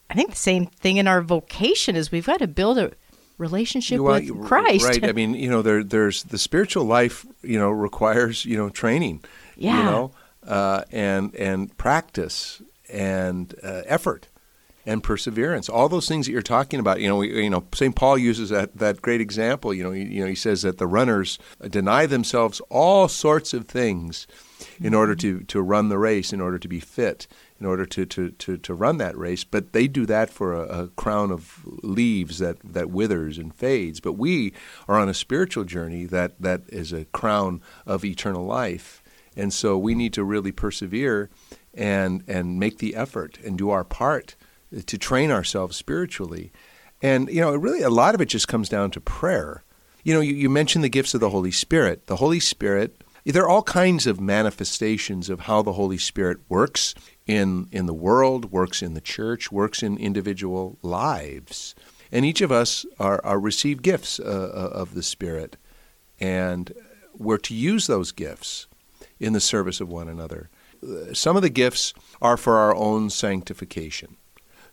I 0.09 0.15
think 0.15 0.31
the 0.31 0.37
same 0.37 0.67
thing 0.67 0.99
in 0.99 1.09
our 1.09 1.23
vocation 1.23 1.97
is 1.97 2.13
we've 2.13 2.27
got 2.27 2.41
to 2.41 2.47
build 2.47 2.77
a 2.77 2.93
relationship 3.39 3.99
well, 4.01 4.21
with 4.21 4.47
Christ. 4.47 4.85
Right. 4.85 5.05
I 5.05 5.13
mean, 5.13 5.33
you 5.33 5.49
know, 5.49 5.63
there, 5.63 5.83
there's 5.83 6.23
the 6.25 6.39
spiritual 6.39 6.85
life. 6.85 7.27
You 7.43 7.59
know, 7.59 7.71
requires 7.71 8.45
you 8.45 8.57
know 8.57 8.71
training. 8.71 9.25
Yeah. 9.63 9.79
You 9.79 9.85
know, 9.85 10.11
uh, 10.47 10.83
and 10.91 11.35
and 11.37 11.77
practice 11.77 12.63
and 12.91 13.55
uh, 13.63 13.83
effort 13.87 14.29
and 14.85 15.03
perseverance. 15.03 15.69
All 15.69 15.89
those 15.89 16.09
things 16.09 16.27
that 16.27 16.33
you're 16.33 16.43
talking 16.43 16.81
about. 16.81 17.01
You 17.01 17.09
know, 17.09 17.17
we, 17.19 17.45
you 17.45 17.51
know, 17.51 17.65
St. 17.73 17.95
Paul 17.95 18.19
uses 18.19 18.51
that 18.51 18.77
that 18.77 19.01
great 19.03 19.21
example. 19.21 19.73
You 19.73 19.85
know, 19.85 19.93
he, 19.93 20.03
you 20.03 20.23
know, 20.23 20.29
he 20.29 20.35
says 20.35 20.63
that 20.63 20.79
the 20.79 20.89
runners 20.89 21.39
deny 21.69 22.07
themselves 22.07 22.61
all 22.71 23.07
sorts 23.07 23.55
of 23.55 23.69
things 23.69 24.27
in 24.81 24.95
order 24.95 25.15
mm-hmm. 25.15 25.39
to 25.39 25.45
to 25.45 25.63
run 25.63 25.89
the 25.91 25.99
race, 25.99 26.33
in 26.33 26.41
order 26.41 26.59
to 26.59 26.69
be 26.69 26.81
fit 26.81 27.29
in 27.63 27.69
order 27.69 27.87
to, 27.87 28.05
to, 28.05 28.31
to, 28.33 28.57
to 28.57 28.75
run 28.75 28.97
that 28.97 29.17
race. 29.17 29.45
But 29.45 29.73
they 29.73 29.87
do 29.87 30.05
that 30.07 30.31
for 30.31 30.53
a, 30.53 30.83
a, 30.83 30.89
crown 30.89 31.31
of 31.31 31.61
leaves 31.85 32.39
that, 32.39 32.57
that 32.65 32.91
withers 32.91 33.39
and 33.39 33.55
fades. 33.55 34.01
But 34.01 34.15
we 34.15 34.53
are 34.89 34.99
on 34.99 35.09
a 35.09 35.15
spiritual 35.15 35.63
journey 35.63 36.05
that, 36.07 36.43
that 36.43 36.63
is 36.71 36.93
a 36.93 37.05
crown 37.05 37.61
of 37.87 38.05
eternal 38.05 38.45
life. 38.45 39.01
And 39.37 39.53
so 39.53 39.79
we 39.79 39.95
need 39.95 40.13
to 40.15 40.25
really 40.25 40.53
persevere 40.53 41.31
and 41.75 42.23
and 42.29 42.59
make 42.59 42.79
the 42.79 42.95
effort 42.95 43.39
and 43.45 43.57
do 43.57 43.71
our 43.71 43.85
part 43.85 44.37
to 44.87 44.99
train 44.99 45.31
ourselves 45.31 45.77
spiritually. 45.77 46.53
And 47.01 47.29
you 47.29 47.41
know, 47.41 47.55
really, 47.55 47.83
a 47.83 47.91
lot 47.91 48.15
of 48.15 48.21
it 48.21 48.27
just 48.27 48.49
comes 48.49 48.69
down 48.69 48.91
to 48.93 49.01
prayer. 49.01 49.65
You 50.05 50.15
know, 50.15 50.21
you, 50.21 50.35
you 50.35 50.49
mentioned 50.49 50.85
the 50.85 50.89
gifts 50.89 51.15
of 51.15 51.21
the 51.21 51.31
Holy 51.31 51.51
Spirit. 51.51 52.07
The 52.07 52.17
Holy 52.17 52.41
Spirit, 52.41 53.03
there 53.25 53.45
are 53.45 53.49
all 53.49 53.63
kinds 53.63 54.07
of 54.07 54.21
manifestations 54.21 55.29
of 55.29 55.41
how 55.41 55.63
the 55.63 55.75
Holy 55.75 55.99
Spirit 55.99 56.39
works 56.49 56.95
in 57.27 57.69
in 57.73 57.87
the 57.87 57.95
world, 57.95 58.53
works 58.53 58.83
in 58.83 58.95
the 58.95 59.01
church, 59.01 59.53
works 59.53 59.83
in 59.83 59.97
individual 59.99 60.79
lives. 60.83 61.75
And 62.11 62.27
each 62.27 62.43
of 62.43 62.53
us 62.53 62.85
are, 62.99 63.25
are 63.25 63.41
receive 63.41 63.81
gifts 63.81 64.21
uh, 64.21 64.25
uh 64.25 64.79
of 64.79 64.95
the 64.95 65.03
Spirit, 65.03 65.57
and 66.21 66.73
we're 67.15 67.39
to 67.39 67.55
use 67.55 67.87
those 67.87 68.13
gifts 68.13 68.67
in 69.23 69.33
the 69.33 69.41
service 69.41 69.81
of 69.81 69.89
one 69.89 70.09
another. 70.09 70.51
Some 71.13 71.37
of 71.37 71.43
the 71.43 71.49
gifts 71.49 71.95
are 72.21 72.37
for 72.37 72.59
our 72.59 72.75
own 72.75 73.09
sanctification. 73.09 74.17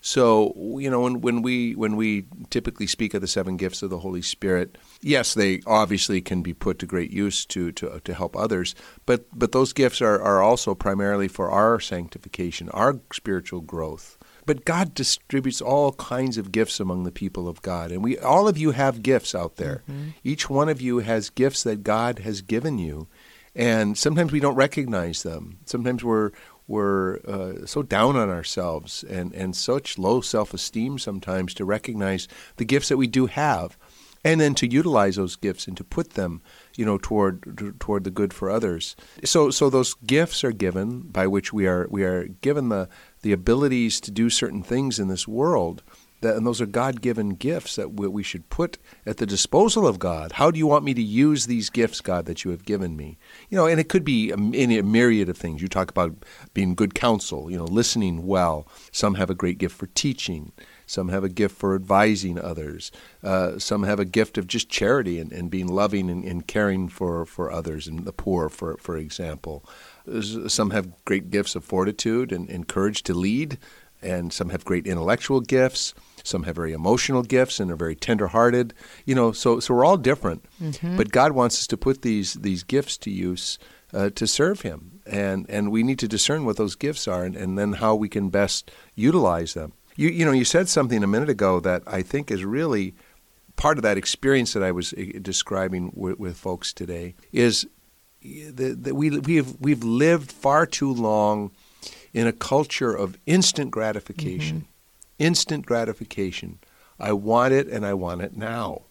So 0.01 0.53
you 0.79 0.89
know 0.89 1.01
when, 1.01 1.22
when 1.22 1.41
we 1.41 1.75
when 1.75 1.98
we 1.98 2.25
typically 2.50 2.88
speak 2.88 3.13
of 3.13 3.22
the 3.22 3.27
seven 3.27 3.58
gifts 3.58 3.84
of 3.84 3.89
the 3.89 4.00
Holy 4.00 4.22
Spirit, 4.22 4.77
yes, 5.01 5.34
they 5.34 5.62
obviously 5.68 6.22
can 6.22 6.41
be 6.41 6.53
put 6.53 6.79
to 6.79 6.86
great 6.86 7.12
use 7.12 7.46
to 7.48 7.72
to, 7.74 8.00
to 8.00 8.13
help 8.13 8.36
others, 8.36 8.75
but 9.06 9.25
but 9.38 9.51
those 9.51 9.74
gifts 9.74 10.01
are, 10.01 10.22
are 10.22 10.41
also 10.41 10.74
primarily 10.74 11.27
for 11.27 11.51
our 11.51 11.79
sanctification, 11.82 12.70
our 12.70 13.00
spiritual 13.12 13.62
growth. 13.62 14.18
But 14.46 14.65
God 14.65 14.96
distributes 14.96 15.62
all 15.62 15.91
kinds 15.91 16.38
of 16.38 16.51
gifts 16.51 16.79
among 16.79 17.03
the 17.03 17.12
people 17.12 17.48
of 17.48 17.62
God, 17.62 17.91
and 17.91 18.01
we 18.01 18.18
all 18.18 18.48
of 18.48 18.58
you 18.58 18.72
have 18.72 19.03
gifts 19.03 19.36
out 19.36 19.58
there. 19.58 19.84
Mm-hmm. 19.91 20.10
Each 20.24 20.50
one 20.50 20.70
of 20.70 20.82
you 20.82 21.00
has 21.00 21.29
gifts 21.29 21.63
that 21.63 21.84
God 21.84 22.20
has 22.20 22.41
given 22.41 22.79
you, 22.79 23.08
and 23.56 23.98
sometimes 23.98 24.32
we 24.32 24.39
don't 24.39 24.56
recognize 24.56 25.24
them. 25.24 25.60
Sometimes 25.65 26.03
we're 26.03 26.32
we're 26.68 27.18
uh, 27.27 27.65
so 27.65 27.82
down 27.82 28.15
on 28.15 28.29
ourselves 28.29 29.03
and, 29.03 29.34
and 29.34 29.56
such 29.56 29.98
low 29.98 30.22
self 30.22 30.53
esteem 30.53 31.00
sometimes 31.00 31.53
to 31.56 31.65
recognize 31.65 32.27
the 32.58 32.65
gifts 32.65 32.89
that 32.89 32.98
we 32.98 33.08
do 33.08 33.25
have 33.25 33.77
and 34.24 34.39
then 34.39 34.53
to 34.53 34.68
utilize 34.68 35.15
those 35.15 35.36
gifts 35.36 35.68
and 35.68 35.75
to 35.77 35.84
put 35.84 36.12
them 36.12 36.41
you 36.75 36.86
know 36.86 36.98
toward 37.01 37.75
toward 37.79 38.03
the 38.03 38.12
good 38.12 38.34
for 38.34 38.50
others 38.50 38.96
so 39.24 39.50
so 39.50 39.70
those 39.70 39.94
gifts 40.06 40.44
are 40.44 40.51
given 40.51 41.01
by 41.01 41.25
which 41.25 41.51
we 41.51 41.65
are 41.65 41.88
we 41.89 42.03
are 42.03 42.27
given 42.41 42.70
the 42.70 42.88
the 43.22 43.32
abilities 43.32 44.00
to 44.00 44.12
do 44.12 44.29
certain 44.29 44.63
things 44.63 45.00
in 45.00 45.08
this 45.08 45.27
world 45.27 45.82
that, 46.22 46.36
and 46.36 46.46
those 46.46 46.62
are 46.62 46.66
God 46.66 47.02
given 47.02 47.30
gifts 47.30 47.76
that 47.76 47.94
we, 47.94 48.08
we 48.08 48.24
should 48.24 48.50
put 48.50 48.78
at 49.06 49.18
the 49.18 49.26
disposal 49.26 49.88
of 49.88 50.00
God. 50.00 50.34
How 50.34 50.52
do 50.52 50.58
you 50.58 50.68
want 50.68 50.84
me 50.84 50.94
to 50.94 51.02
use 51.02 51.46
these 51.46 51.70
gifts, 51.70 52.02
God, 52.02 52.26
that 52.26 52.44
you 52.44 52.52
have 52.52 52.66
given 52.66 52.96
me? 52.96 53.18
You 53.50 53.58
know, 53.58 53.66
and 53.66 53.80
it 53.80 53.90
could 53.90 54.04
be 54.04 54.32
a, 54.32 54.36
a 54.36 54.84
myriad 54.84 55.30
of 55.30 55.38
things. 55.38 55.62
You 55.62 55.68
talk 55.68 55.90
about 55.90 56.16
being 56.54 56.76
good 56.76 56.94
counsel, 56.94 57.50
you 57.50 57.58
know, 57.58 57.66
listening 57.66 58.26
well. 58.26 58.68
Some 58.92 59.16
have 59.16 59.30
a 59.30 59.36
great 59.36 59.58
gift 59.58 59.76
for 59.76 59.88
teaching. 59.88 60.52
Some 60.90 61.10
have 61.10 61.24
a 61.24 61.30
gift 61.30 61.56
for 61.56 61.76
advising 61.76 62.40
others. 62.40 62.92
Uh, 63.24 63.60
some 63.60 63.84
have 63.84 64.00
a 64.00 64.06
gift 64.06 64.40
of 64.40 64.48
just 64.48 64.70
charity 64.70 65.20
and, 65.20 65.32
and 65.32 65.52
being 65.52 65.68
loving 65.68 66.10
and, 66.10 66.24
and, 66.24 66.48
caring 66.48 66.90
for, 66.90 67.28
for 67.28 67.52
others 67.52 67.88
and 67.88 68.06
the 68.06 68.12
poor, 68.12 68.50
for, 68.50 68.76
for 68.78 68.98
example. 68.98 69.64
Some 70.48 70.72
have 70.72 71.06
great 71.06 71.30
gifts 71.30 71.56
of 71.56 71.64
fortitude 71.64 72.32
and, 72.32 72.50
and 72.50 72.68
courage 72.68 73.04
to 73.04 73.14
lead, 73.14 73.60
and 74.02 74.34
some 74.34 74.50
have 74.50 74.66
great 74.66 74.88
intellectual 74.88 75.42
gifts. 75.42 75.94
Some 76.24 76.44
have 76.44 76.56
very 76.56 76.74
emotional 76.74 77.24
gifts 77.24 77.60
and 77.60 77.72
are 77.72 77.76
very 77.76 77.96
tender-hearted. 77.96 78.74
You 79.06 79.16
know, 79.16 79.32
so 79.32 79.60
so 79.60 79.74
we're 79.74 79.86
all 79.86 79.98
different. 79.98 80.46
Mm-hmm. 80.62 80.98
But 80.98 81.12
God 81.12 81.32
wants 81.34 81.60
us 81.60 81.68
to 81.68 81.78
put 81.78 82.02
these 82.02 82.34
these 82.36 82.64
gifts 82.64 82.98
to 83.00 83.12
use 83.12 83.60
uh, 83.94 84.10
to 84.12 84.28
serve 84.28 84.62
Him, 84.62 85.02
and 85.06 85.50
and 85.50 85.72
we 85.72 85.84
need 85.84 86.00
to 86.00 86.08
discern 86.08 86.46
what 86.46 86.58
those 86.58 86.76
gifts 86.76 87.08
are, 87.08 87.24
and, 87.24 87.36
and 87.36 87.58
then 87.58 87.74
how 87.74 87.96
we 87.96 88.10
can 88.10 88.30
best 88.30 88.72
utilize 88.96 89.54
them. 89.54 89.74
You 89.96 90.10
you 90.10 90.26
know, 90.26 90.32
you 90.32 90.46
said 90.46 90.70
something 90.70 91.04
a 91.04 91.08
minute 91.08 91.30
ago 91.30 91.60
that 91.60 91.84
I 91.88 92.02
think 92.02 92.32
is 92.32 92.44
really 92.44 92.96
part 93.56 93.78
of 93.78 93.84
that 93.84 93.98
experience 93.98 94.54
that 94.54 94.64
I 94.64 94.72
was 94.72 94.94
uh, 94.94 95.20
describing 95.22 95.92
with, 95.94 96.18
with 96.18 96.38
folks 96.38 96.72
today 96.72 97.16
is 97.34 97.68
that 98.22 98.94
we 98.96 99.10
we've 99.20 99.60
we've 99.60 99.84
lived 99.84 100.32
far 100.32 100.66
too 100.66 100.94
long 100.94 101.52
in 102.14 102.28
a 102.28 102.32
culture 102.32 102.94
of 102.94 103.18
instant 103.26 103.72
gratification. 103.72 104.58
Mm-hmm 104.58 104.69
instant 105.20 105.66
gratification. 105.66 106.60
I 107.00 107.14
want 107.14 107.54
it 107.54 107.68
and 107.68 107.86
I 107.86 107.94
want 107.94 108.22
it 108.22 108.36
now. 108.36 108.84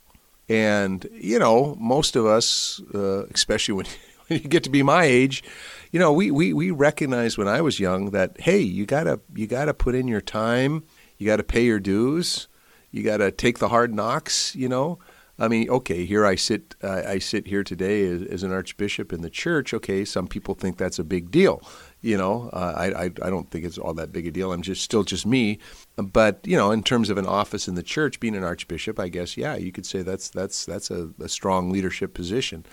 And, 0.48 1.06
you 1.12 1.38
know, 1.38 1.76
most 1.78 2.16
of 2.16 2.24
us, 2.24 2.80
uh, 2.94 3.26
especially 3.26 3.74
when, 3.74 3.86
when 4.28 4.40
you 4.40 4.48
get 4.48 4.64
to 4.64 4.70
be 4.70 4.82
my 4.82 5.04
age, 5.04 5.42
you 5.90 5.98
know, 5.98 6.12
we, 6.12 6.30
we, 6.30 6.52
we 6.52 6.70
recognized 6.70 7.38
when 7.38 7.48
I 7.48 7.60
was 7.60 7.80
young 7.80 8.10
that, 8.10 8.40
hey, 8.40 8.60
you 8.60 8.86
gotta 8.86 9.20
you 9.34 9.46
gotta 9.46 9.74
put 9.74 9.94
in 9.94 10.08
your 10.08 10.20
time, 10.20 10.84
you 11.16 11.26
gotta 11.26 11.42
pay 11.42 11.64
your 11.64 11.80
dues, 11.80 12.48
you 12.90 13.02
gotta 13.02 13.30
take 13.30 13.58
the 13.58 13.68
hard 13.68 13.94
knocks, 13.94 14.54
you 14.54 14.68
know. 14.68 14.98
I 15.40 15.46
mean, 15.46 15.70
okay, 15.70 16.04
here 16.04 16.26
I 16.26 16.34
sit. 16.34 16.74
Uh, 16.82 17.02
I 17.06 17.18
sit 17.20 17.46
here 17.46 17.62
today 17.62 18.04
as, 18.06 18.22
as, 18.22 18.42
an 18.42 18.52
archbishop 18.52 19.12
in 19.12 19.22
the 19.22 19.30
church. 19.30 19.72
Okay, 19.72 20.04
some 20.04 20.26
people 20.26 20.54
think 20.54 20.78
that's 20.78 20.98
a 20.98 21.04
big 21.04 21.30
deal. 21.30 21.62
You 22.00 22.16
know, 22.16 22.48
uh, 22.52 22.74
I, 22.76 22.86
I, 22.86 23.04
I 23.04 23.30
don't 23.30 23.50
think 23.50 23.64
it's 23.64 23.76
all 23.76 23.94
that 23.94 24.12
big 24.12 24.26
a 24.26 24.30
deal. 24.30 24.52
I'm 24.52 24.62
just 24.62 24.82
still 24.82 25.02
just 25.02 25.26
me. 25.26 25.58
But 25.96 26.40
you 26.44 26.56
know, 26.56 26.70
in 26.70 26.82
terms 26.82 27.10
of 27.10 27.18
an 27.18 27.26
office 27.26 27.66
in 27.66 27.74
the 27.74 27.82
church, 27.82 28.20
being 28.20 28.36
an 28.36 28.44
archbishop, 28.44 29.00
I 29.00 29.08
guess 29.08 29.36
yeah, 29.36 29.56
you 29.56 29.72
could 29.72 29.86
say 29.86 30.02
that's 30.02 30.28
that's 30.28 30.64
that's 30.64 30.90
a, 30.90 31.10
a 31.20 31.28
strong 31.28 31.70
leadership 31.70 32.14
position. 32.14 32.64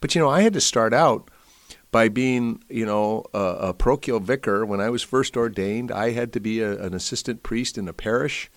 But 0.00 0.14
you 0.14 0.20
know, 0.20 0.30
I 0.30 0.40
had 0.40 0.54
to 0.54 0.60
start 0.60 0.94
out 0.94 1.30
by 1.90 2.08
being, 2.08 2.62
you 2.68 2.86
know, 2.86 3.24
a, 3.34 3.38
a, 3.38 3.74
parochial 3.74 4.20
vicar. 4.20 4.64
When 4.64 4.80
I 4.80 4.90
was 4.90 5.02
first 5.02 5.36
ordained, 5.36 5.90
I 5.90 6.12
had 6.12 6.32
to 6.34 6.40
be 6.40 6.60
a, 6.60 6.80
an 6.80 6.94
assistant 6.94 7.42
priest 7.42 7.76
in 7.76 7.88
a 7.88 7.92
parish 7.92 8.50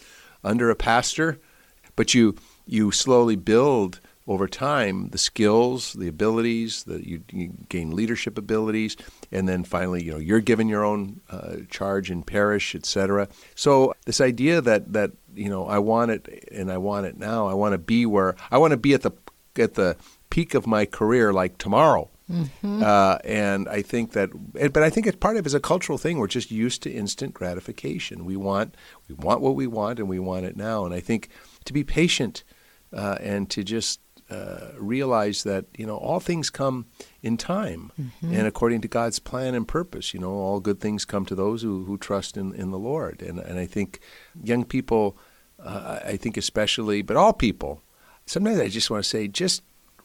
under 0.44 0.70
a 0.70 0.76
pastor. 0.76 1.40
But 1.96 2.14
you 2.14 2.36
you 2.66 2.92
slowly 2.92 3.36
build 3.36 4.00
over 4.26 4.48
time 4.48 5.10
the 5.10 5.18
skills, 5.18 5.94
the 5.94 6.08
abilities, 6.08 6.84
that 6.84 7.06
you, 7.06 7.24
you, 7.32 7.54
gain 7.70 7.92
leadership 7.92 8.38
abilities, 8.38 8.96
and 9.32 9.48
then 9.48 9.64
finally, 9.64 10.04
you 10.04 10.12
know, 10.12 10.18
you're 10.18 10.40
given 10.40 10.70
your 10.70 10.84
own 10.84 11.22
uh, 11.30 11.58
charge 11.70 12.10
in 12.10 12.24
parish, 12.24 12.74
etc. 12.76 13.28
So 13.56 13.94
this 14.06 14.22
idea 14.22 14.62
that 14.62 14.94
that 14.94 15.12
you 15.36 15.50
know, 15.50 15.66
I 15.66 15.80
want 15.80 16.12
it 16.12 16.48
and 16.52 16.72
I 16.72 16.78
want 16.78 17.06
it 17.06 17.18
now. 17.18 17.48
I 17.48 17.54
want 17.54 17.74
to 17.74 17.78
be 17.78 18.06
where 18.06 18.36
I 18.52 18.58
want 18.58 18.72
to 18.72 18.78
be 18.78 18.94
at 18.94 19.02
the 19.02 19.12
at 19.58 19.74
the 19.76 19.98
peak 20.30 20.54
of 20.54 20.66
my 20.66 20.86
career, 20.86 21.34
like 21.34 21.58
tomorrow. 21.58 22.10
Mm-hmm. 22.32 22.82
Uh, 22.82 23.18
and 23.24 23.68
I 23.68 23.82
think 23.82 24.14
that, 24.14 24.30
but 24.54 24.82
I 24.82 24.90
think 24.90 25.06
it's 25.06 25.18
part 25.18 25.36
of 25.36 25.46
it 25.46 25.48
is 25.48 25.54
a 25.54 25.60
cultural 25.60 25.98
thing. 25.98 26.18
We're 26.18 26.28
just 26.28 26.52
used 26.52 26.82
to 26.84 26.92
instant 26.92 27.34
gratification. 27.34 28.26
We 28.26 28.38
want, 28.38 28.76
we 29.08 29.16
want 29.16 29.42
what 29.42 29.56
we 29.56 29.68
want, 29.68 30.00
and 30.00 30.08
we 30.08 30.20
want 30.20 30.46
it 30.46 30.56
now. 30.56 30.86
And 30.86 30.94
I 30.94 31.02
think 31.02 31.30
to 31.66 31.74
be 31.74 31.84
patient 31.84 32.44
uh, 32.94 33.18
and 33.20 33.50
to 33.52 33.64
just 33.64 34.00
uh, 34.30 34.70
realize 34.78 35.44
that 35.44 35.66
you 35.78 35.86
know 35.86 35.98
all 35.98 36.20
things 36.20 36.50
come 36.50 36.86
in 37.22 37.38
time 37.38 37.92
mm-hmm. 38.00 38.34
and 38.34 38.48
according 38.48 38.82
to 38.82 38.88
God's 38.88 39.20
plan 39.20 39.54
and 39.54 39.68
purpose. 39.68 40.14
You 40.14 40.20
know, 40.20 40.32
all 40.32 40.60
good 40.60 40.80
things 40.80 41.06
come 41.06 41.26
to 41.26 41.36
those 41.36 41.62
who, 41.62 41.84
who 41.86 41.98
trust 41.98 42.38
in, 42.38 42.54
in 42.54 42.72
the 42.72 42.80
Lord. 42.80 43.22
And 43.22 43.40
and 43.40 43.60
I 43.60 43.66
think 43.66 44.00
young 44.42 44.64
people, 44.64 45.18
uh, 45.60 46.00
I 46.06 46.18
think 46.18 46.38
especially, 46.38 47.02
but 47.02 47.18
all 47.18 47.34
people, 47.34 47.82
sometimes 48.26 48.60
I 48.60 48.70
just 48.70 48.90
want 48.90 49.04
to 49.04 49.10
say, 49.10 49.28
just 49.28 49.62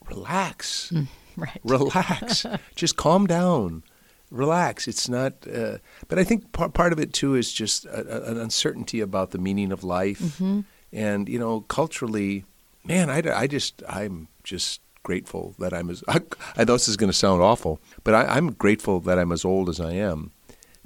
relax, 0.09 0.91
mm, 0.93 1.07
right? 1.37 1.61
Relax, 1.65 2.45
just 2.75 2.97
calm 2.97 3.27
down. 3.27 3.83
Relax. 4.31 4.87
It's 4.87 5.09
not, 5.09 5.33
uh, 5.49 5.79
but 6.09 6.19
I 6.19 6.25
think 6.25 6.53
part, 6.53 6.75
part 6.75 6.93
of 6.93 7.01
it 7.01 7.15
too 7.15 7.35
is 7.35 7.51
just 7.51 7.87
a, 7.87 8.27
a, 8.27 8.33
an 8.33 8.39
uncertainty 8.39 9.01
about 9.01 9.31
the 9.31 9.39
meaning 9.39 9.73
of 9.73 9.85
life, 9.85 10.21
mm-hmm. 10.21 10.61
and 10.93 11.29
you 11.29 11.39
know, 11.39 11.63
culturally, 11.63 12.45
man, 12.89 13.11
I, 13.11 13.23
I 13.43 13.47
just 13.47 13.83
I'm 13.89 14.29
just 14.43 14.81
grateful 15.03 15.55
that 15.59 15.73
I'm 15.73 15.91
as 15.91 16.03
I, 16.09 16.21
I 16.57 16.65
know 16.65 16.73
this 16.73 16.89
is 16.89 16.97
going 16.97 17.11
to 17.11 17.17
sound 17.17 17.43
awful, 17.43 17.81
but 18.03 18.15
I, 18.15 18.25
I'm 18.25 18.53
grateful 18.53 18.99
that 19.01 19.19
I'm 19.19 19.31
as 19.31 19.45
old 19.45 19.69
as 19.69 19.79
I 19.79 19.93
am, 19.93 20.33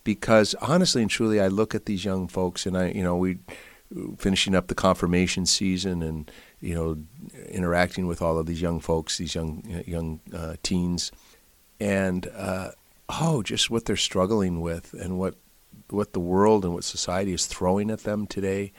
because 0.04 0.54
honestly 0.56 1.00
and 1.00 1.10
truly, 1.10 1.40
I 1.40 1.48
look 1.48 1.74
at 1.74 1.86
these 1.86 2.04
young 2.04 2.28
folks, 2.28 2.66
and 2.66 2.76
I 2.76 2.90
you 2.90 3.02
know 3.02 3.16
we 3.16 3.38
finishing 4.18 4.54
up 4.54 4.68
the 4.68 4.74
confirmation 4.74 5.46
season 5.46 6.02
and 6.02 6.30
you 6.60 6.74
know 6.74 6.98
interacting 7.48 8.06
with 8.06 8.20
all 8.20 8.38
of 8.38 8.46
these 8.46 8.60
young 8.60 8.80
folks, 8.80 9.18
these 9.18 9.34
young 9.34 9.82
young 9.86 10.20
uh, 10.34 10.56
teens, 10.62 11.12
and 11.80 12.28
uh, 12.34 12.72
oh, 13.08 13.42
just 13.42 13.70
what 13.70 13.84
they're 13.84 13.96
struggling 13.96 14.60
with 14.60 14.92
and 14.94 15.18
what 15.18 15.36
what 15.88 16.12
the 16.12 16.20
world 16.20 16.64
and 16.64 16.74
what 16.74 16.84
society 16.84 17.32
is 17.32 17.46
throwing 17.46 17.90
at 17.90 18.00
them 18.00 18.26
today 18.26 18.72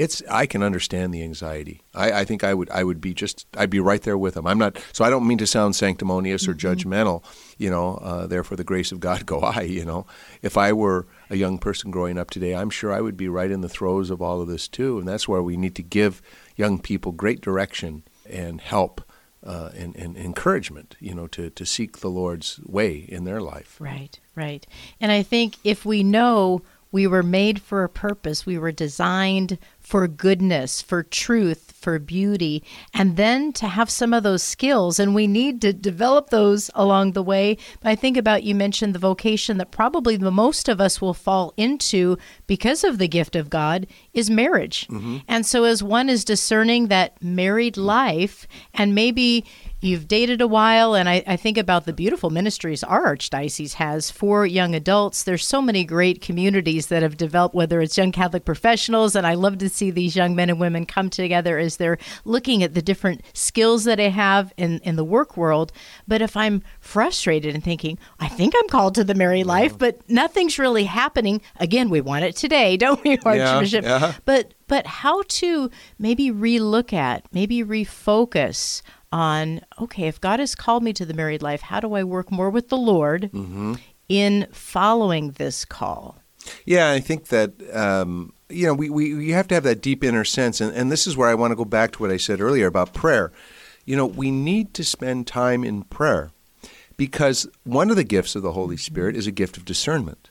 it's 0.00 0.22
I 0.30 0.46
can 0.46 0.62
understand 0.62 1.12
the 1.12 1.22
anxiety. 1.22 1.82
I, 1.94 2.20
I, 2.20 2.24
think 2.24 2.42
I 2.42 2.54
would 2.54 2.70
I 2.70 2.84
would 2.84 3.02
be 3.02 3.12
just 3.12 3.46
I'd 3.54 3.68
be 3.68 3.80
right 3.80 4.00
there 4.00 4.16
with 4.16 4.32
them. 4.32 4.46
I'm 4.46 4.56
not 4.56 4.82
so 4.94 5.04
I 5.04 5.10
don't 5.10 5.26
mean 5.26 5.36
to 5.38 5.46
sound 5.46 5.76
sanctimonious 5.76 6.48
or 6.48 6.54
mm-hmm. 6.54 6.66
judgmental. 6.66 7.22
You 7.58 7.68
know, 7.68 7.96
uh, 7.96 8.26
therefore 8.26 8.56
the 8.56 8.64
grace 8.64 8.92
of 8.92 9.00
God 9.00 9.26
go 9.32 9.40
I. 9.40 9.60
You 9.60 9.84
know, 9.84 10.06
if 10.40 10.56
I 10.56 10.72
were 10.72 11.06
a 11.28 11.36
young 11.36 11.58
person 11.58 11.90
growing 11.90 12.16
up 12.16 12.30
today, 12.30 12.54
I'm 12.54 12.70
sure 12.70 12.90
I 12.90 13.02
would 13.02 13.18
be 13.18 13.28
right 13.28 13.50
in 13.50 13.60
the 13.60 13.68
throes 13.68 14.08
of 14.08 14.22
all 14.22 14.40
of 14.40 14.48
this 14.48 14.68
too. 14.68 14.98
And 14.98 15.06
that's 15.06 15.28
where 15.28 15.42
we 15.42 15.58
need 15.58 15.74
to 15.74 15.82
give 15.82 16.22
young 16.56 16.80
people 16.80 17.12
great 17.12 17.42
direction 17.42 18.02
and 18.28 18.62
help 18.62 19.02
uh, 19.44 19.68
and, 19.76 19.94
and 19.96 20.16
encouragement, 20.16 20.96
you 20.98 21.14
know, 21.14 21.26
to, 21.26 21.50
to 21.50 21.66
seek 21.66 21.98
the 21.98 22.08
Lord's 22.08 22.58
way 22.64 22.96
in 22.96 23.24
their 23.24 23.40
life. 23.40 23.76
Right, 23.78 24.18
right. 24.34 24.66
And 25.00 25.12
I 25.12 25.22
think 25.22 25.56
if 25.64 25.84
we 25.84 26.02
know 26.02 26.62
we 26.92 27.06
were 27.06 27.22
made 27.22 27.60
for 27.60 27.84
a 27.84 27.88
purpose, 27.88 28.44
we 28.44 28.58
were 28.58 28.72
designed 28.72 29.58
for 29.78 30.06
goodness, 30.06 30.82
for 30.82 31.02
truth, 31.02 31.72
for 31.72 31.98
beauty, 31.98 32.62
and 32.92 33.16
then 33.16 33.52
to 33.52 33.66
have 33.66 33.88
some 33.90 34.12
of 34.12 34.22
those 34.22 34.42
skills. 34.42 34.98
And 34.98 35.14
we 35.14 35.26
need 35.26 35.60
to 35.62 35.72
develop 35.72 36.30
those 36.30 36.70
along 36.74 37.12
the 37.12 37.22
way. 37.22 37.56
But 37.80 37.90
I 37.90 37.94
think 37.96 38.16
about 38.16 38.42
you 38.42 38.54
mentioned 38.54 38.94
the 38.94 38.98
vocation 38.98 39.58
that 39.58 39.70
probably 39.70 40.16
the 40.16 40.30
most 40.30 40.68
of 40.68 40.80
us 40.80 41.00
will 41.00 41.14
fall 41.14 41.54
into 41.56 42.18
because 42.46 42.84
of 42.84 42.98
the 42.98 43.08
gift 43.08 43.34
of 43.34 43.50
God 43.50 43.86
is 44.12 44.30
marriage. 44.30 44.86
Mm-hmm. 44.88 45.18
And 45.26 45.46
so, 45.46 45.64
as 45.64 45.82
one 45.82 46.08
is 46.08 46.24
discerning 46.24 46.88
that 46.88 47.22
married 47.22 47.76
life, 47.76 48.46
and 48.74 48.94
maybe 48.94 49.44
You've 49.82 50.08
dated 50.08 50.42
a 50.42 50.46
while, 50.46 50.94
and 50.94 51.08
I, 51.08 51.24
I, 51.26 51.36
think 51.36 51.56
about 51.56 51.86
the 51.86 51.94
beautiful 51.94 52.28
ministries 52.28 52.84
our 52.84 53.16
archdiocese 53.16 53.74
has 53.74 54.10
for 54.10 54.44
young 54.44 54.74
adults. 54.74 55.22
There's 55.22 55.46
so 55.46 55.62
many 55.62 55.84
great 55.84 56.20
communities 56.20 56.88
that 56.88 57.02
have 57.02 57.16
developed, 57.16 57.54
whether 57.54 57.80
it's 57.80 57.96
young 57.96 58.12
Catholic 58.12 58.44
professionals, 58.44 59.16
and 59.16 59.26
I 59.26 59.32
love 59.32 59.56
to 59.56 59.70
see 59.70 59.90
these 59.90 60.14
young 60.14 60.36
men 60.36 60.50
and 60.50 60.60
women 60.60 60.84
come 60.84 61.08
together 61.08 61.56
as 61.56 61.78
they're 61.78 61.96
looking 62.26 62.62
at 62.62 62.74
the 62.74 62.82
different 62.82 63.22
skills 63.32 63.84
that 63.84 63.96
they 63.96 64.10
have 64.10 64.52
in, 64.58 64.80
in 64.80 64.96
the 64.96 65.04
work 65.04 65.38
world. 65.38 65.72
But 66.06 66.20
if 66.20 66.36
I'm 66.36 66.62
frustrated 66.80 67.54
and 67.54 67.64
thinking, 67.64 67.98
I 68.18 68.28
think 68.28 68.52
I'm 68.54 68.68
called 68.68 68.94
to 68.96 69.04
the 69.04 69.14
married 69.14 69.46
life, 69.46 69.78
but 69.78 70.06
nothing's 70.10 70.58
really 70.58 70.84
happening, 70.84 71.40
again, 71.58 71.88
we 71.88 72.02
want 72.02 72.24
it 72.24 72.36
today, 72.36 72.76
don't 72.76 73.02
we, 73.02 73.16
Archbishop? 73.24 73.84
Yeah, 73.84 74.00
yeah. 74.00 74.14
But 74.26 74.52
but 74.66 74.86
how 74.86 75.22
to 75.26 75.68
maybe 75.98 76.30
relook 76.30 76.92
at, 76.92 77.24
maybe 77.32 77.64
refocus 77.64 78.82
on 79.12 79.60
okay, 79.80 80.06
if 80.06 80.20
God 80.20 80.40
has 80.40 80.54
called 80.54 80.82
me 80.82 80.92
to 80.92 81.04
the 81.04 81.14
married 81.14 81.42
life, 81.42 81.62
how 81.62 81.80
do 81.80 81.94
I 81.94 82.04
work 82.04 82.30
more 82.30 82.50
with 82.50 82.68
the 82.68 82.76
Lord 82.76 83.30
mm-hmm. 83.32 83.74
in 84.08 84.46
following 84.52 85.32
this 85.32 85.64
call? 85.64 86.18
Yeah, 86.64 86.90
I 86.90 87.00
think 87.00 87.28
that 87.28 87.52
um, 87.74 88.32
you 88.48 88.66
know 88.66 88.74
we, 88.74 88.90
we, 88.90 89.14
we 89.14 89.30
have 89.30 89.48
to 89.48 89.54
have 89.54 89.64
that 89.64 89.82
deep 89.82 90.04
inner 90.04 90.24
sense, 90.24 90.60
and, 90.60 90.74
and 90.74 90.90
this 90.90 91.06
is 91.06 91.16
where 91.16 91.28
I 91.28 91.34
want 91.34 91.50
to 91.52 91.56
go 91.56 91.64
back 91.64 91.92
to 91.92 91.98
what 92.00 92.10
I 92.10 92.16
said 92.16 92.40
earlier 92.40 92.66
about 92.66 92.94
prayer. 92.94 93.32
You 93.84 93.96
know, 93.96 94.06
we 94.06 94.30
need 94.30 94.74
to 94.74 94.84
spend 94.84 95.26
time 95.26 95.64
in 95.64 95.82
prayer 95.84 96.30
because 96.96 97.48
one 97.64 97.90
of 97.90 97.96
the 97.96 98.04
gifts 98.04 98.36
of 98.36 98.42
the 98.42 98.52
Holy 98.52 98.76
Spirit 98.76 99.16
is 99.16 99.26
a 99.26 99.32
gift 99.32 99.56
of 99.56 99.64
discernment. 99.64 100.30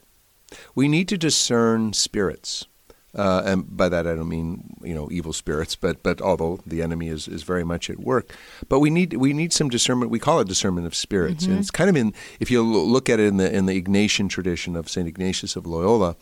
We 0.76 0.88
need 0.88 1.08
to 1.10 1.18
discern 1.18 1.94
spirits. 1.94 2.68
Uh, 3.16 3.42
and 3.44 3.76
by 3.76 3.90
that 3.90 4.06
I 4.06 4.14
don't 4.14 4.30
mean 4.30 4.76
you 4.84 4.94
know 4.94 5.10
evil 5.12 5.34
spirits, 5.34 5.76
but 5.76 6.04
but 6.04 6.22
although 6.22 6.60
the 6.66 6.84
enemy 6.84 7.08
is, 7.08 7.28
is 7.28 7.42
very 7.42 7.64
much 7.64 7.90
at 7.90 8.00
work, 8.00 8.36
but 8.68 8.80
we 8.80 8.92
need 8.92 9.14
we 9.14 9.34
need 9.34 9.52
some 9.52 9.68
discernment. 9.68 10.12
We 10.12 10.20
call 10.20 10.40
it 10.40 10.48
discernment 10.48 10.86
of 10.86 10.94
spirits, 10.94 11.44
mm-hmm. 11.44 11.54
and 11.54 11.60
it's 11.60 11.72
kind 11.72 11.90
of 11.90 11.96
in 11.96 12.14
if 12.40 12.52
you 12.52 12.62
look 12.62 13.10
at 13.10 13.20
it 13.20 13.26
in 13.26 13.38
the 13.38 13.52
in 13.52 13.66
the 13.66 13.82
Ignatian 13.82 14.30
tradition 14.30 14.76
of 14.76 14.88
Saint 14.88 15.08
Ignatius 15.08 15.56
of 15.56 15.66
Loyola, 15.66 16.18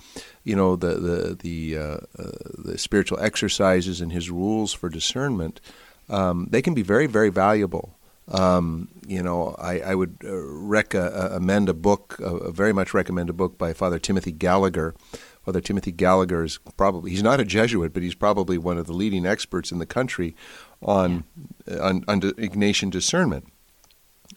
you 0.45 0.55
know 0.55 0.77
the 0.77 0.95
the 0.95 1.35
the, 1.35 1.77
uh, 1.77 1.97
uh, 2.17 2.31
the 2.57 2.77
spiritual 2.77 3.19
exercises 3.19 3.99
and 3.99 4.13
his 4.13 4.31
rules 4.31 4.71
for 4.71 4.87
discernment, 4.87 5.59
um, 6.09 6.47
they 6.51 6.61
can 6.61 6.73
be 6.73 6.83
very 6.83 7.07
very 7.07 7.29
valuable. 7.29 7.95
Um, 8.29 8.89
you 9.07 9.23
know, 9.23 9.55
I, 9.57 9.79
I 9.79 9.95
would 9.95 10.17
uh, 10.21 10.35
rec- 10.35 10.93
uh, 10.93 11.29
amend 11.31 11.69
a 11.69 11.73
book, 11.73 12.19
uh, 12.21 12.51
very 12.51 12.73
much 12.73 12.93
recommend 12.93 13.29
a 13.29 13.33
book 13.33 13.57
by 13.57 13.71
Father 13.71 13.99
Timothy 13.99 14.33
Gallagher 14.33 14.95
Father 15.47 15.61
Timothy 15.61 15.93
Gallagher 15.93 16.43
is 16.43 16.59
probably 16.75 17.09
he's 17.09 17.23
not 17.23 17.39
a 17.39 17.45
Jesuit, 17.45 17.93
but 17.93 18.03
he's 18.03 18.15
probably 18.15 18.57
one 18.57 18.77
of 18.77 18.85
the 18.85 18.91
leading 18.91 19.25
experts 19.25 19.71
in 19.71 19.79
the 19.79 19.85
country 19.85 20.35
on 20.81 21.23
yeah. 21.65 21.77
on, 21.77 22.03
on 22.09 22.19
Ignatian 22.19 22.91
discernment. 22.91 23.47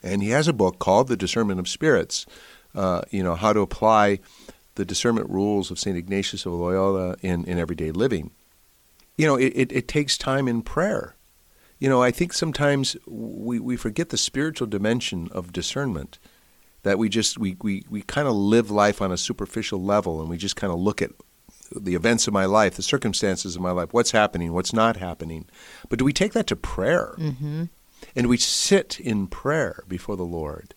And 0.05 0.23
he 0.23 0.29
has 0.31 0.47
a 0.47 0.53
book 0.53 0.79
called 0.79 1.09
The 1.09 1.17
Discernment 1.17 1.59
of 1.59 1.67
Spirits. 1.67 2.27
Uh, 2.77 3.03
you 3.11 3.25
know 3.25 3.35
how 3.35 3.53
to 3.53 3.59
apply 3.59 4.21
the 4.77 4.85
discernment 4.85 5.29
rules 5.29 5.73
of 5.73 5.81
Saint 5.81 5.97
Ignatius 5.97 6.47
of 6.47 6.53
Loyola 6.53 7.17
in, 7.23 7.45
in 7.45 7.59
everyday 7.59 7.91
living. 7.91 8.31
You 9.17 9.27
know, 9.27 9.35
it, 9.35 9.53
it, 9.57 9.73
it 9.73 9.89
takes 9.89 10.17
time 10.17 10.47
in 10.47 10.63
prayer. 10.63 11.17
You 11.81 11.89
know, 11.89 12.01
I 12.01 12.13
think 12.13 12.33
sometimes 12.33 12.97
we, 13.05 13.59
we 13.59 13.77
forget 13.77 14.11
the 14.11 14.17
spiritual 14.17 14.69
dimension 14.69 15.29
of 15.33 15.53
discernment 15.53 16.21
that 16.83 16.99
we 16.99 17.09
just 17.09 17.39
we, 17.39 17.57
we, 17.63 17.85
we 17.91 18.03
kind 18.03 18.27
of 18.27 18.35
live 18.35 18.71
life 18.71 19.03
on 19.03 19.13
a 19.13 19.17
superficial 19.17 19.83
level 19.83 20.21
and 20.21 20.31
we 20.31 20.37
just 20.37 20.57
kind 20.57 20.73
of 20.73 20.79
look 20.79 21.03
at 21.03 21.11
the 21.75 21.95
events 21.95 22.27
of 22.27 22.33
my 22.33 22.47
life, 22.47 22.75
the 22.75 22.83
circumstances 22.83 23.57
of 23.57 23.63
my 23.63 23.71
life, 23.71 23.93
what's 23.93 24.11
happening, 24.11 24.53
what's 24.53 24.73
not 24.73 24.97
happening. 24.97 25.47
But 25.89 25.99
do 25.99 26.05
we 26.05 26.13
take 26.13 26.33
that 26.33 26.47
to 26.49 26.57
prayer? 26.57 27.15
Mm-hmm. 27.19 27.65
And 28.17 28.27
we 28.29 28.39
sit 28.39 28.99
in 28.99 29.27
prayer 29.27 29.85
before 29.87 30.17
the 30.17 30.25
Lord. 30.25 30.75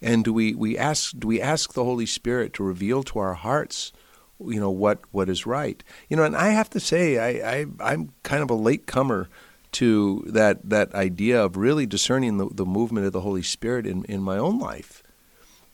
And 0.00 0.24
do 0.24 0.32
we, 0.32 0.54
we 0.54 0.76
ask 0.76 1.18
do 1.18 1.28
we 1.28 1.40
ask 1.40 1.72
the 1.72 1.84
Holy 1.84 2.06
Spirit 2.06 2.52
to 2.54 2.64
reveal 2.64 3.02
to 3.04 3.18
our 3.18 3.34
hearts, 3.34 3.92
you 4.40 4.60
know, 4.60 4.70
what, 4.70 5.00
what 5.12 5.28
is 5.28 5.46
right? 5.46 5.82
You 6.08 6.16
know, 6.16 6.24
and 6.24 6.36
I 6.36 6.48
have 6.48 6.68
to 6.70 6.80
say, 6.80 7.18
I, 7.18 7.58
I 7.58 7.66
I'm 7.80 8.12
kind 8.22 8.42
of 8.42 8.50
a 8.50 8.54
late 8.54 8.86
comer 8.86 9.28
to 9.72 10.24
that 10.26 10.68
that 10.68 10.94
idea 10.94 11.42
of 11.42 11.56
really 11.56 11.86
discerning 11.86 12.38
the, 12.38 12.48
the 12.48 12.66
movement 12.66 13.06
of 13.06 13.12
the 13.12 13.20
Holy 13.20 13.42
Spirit 13.42 13.86
in, 13.86 14.04
in 14.04 14.22
my 14.22 14.38
own 14.38 14.58
life. 14.58 15.02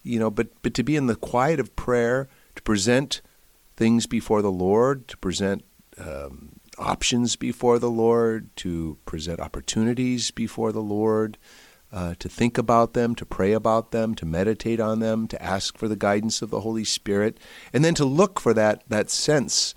You 0.02 0.18
know, 0.18 0.30
but 0.30 0.48
but 0.62 0.74
to 0.74 0.82
be 0.82 0.96
in 0.96 1.06
the 1.06 1.16
quiet 1.16 1.60
of 1.60 1.76
prayer, 1.76 2.28
to 2.56 2.62
present 2.62 3.20
things 3.76 4.06
before 4.06 4.42
the 4.42 4.50
Lord, 4.50 5.08
to 5.08 5.16
present 5.16 5.64
um, 5.98 6.60
options 6.78 7.36
before 7.36 7.78
the 7.78 7.90
Lord, 7.90 8.54
to 8.56 8.98
present 9.04 9.40
opportunities 9.40 10.30
before 10.30 10.72
the 10.72 10.82
Lord, 10.82 11.36
uh, 11.92 12.14
to 12.18 12.28
think 12.28 12.56
about 12.56 12.94
them, 12.94 13.14
to 13.14 13.26
pray 13.26 13.52
about 13.52 13.90
them, 13.90 14.14
to 14.14 14.26
meditate 14.26 14.80
on 14.80 15.00
them, 15.00 15.28
to 15.28 15.42
ask 15.42 15.76
for 15.76 15.88
the 15.88 15.96
guidance 15.96 16.40
of 16.40 16.50
the 16.50 16.60
Holy 16.60 16.84
Spirit, 16.84 17.38
and 17.72 17.84
then 17.84 17.94
to 17.94 18.04
look 18.04 18.40
for 18.40 18.54
that 18.54 18.82
that 18.88 19.10
sense 19.10 19.74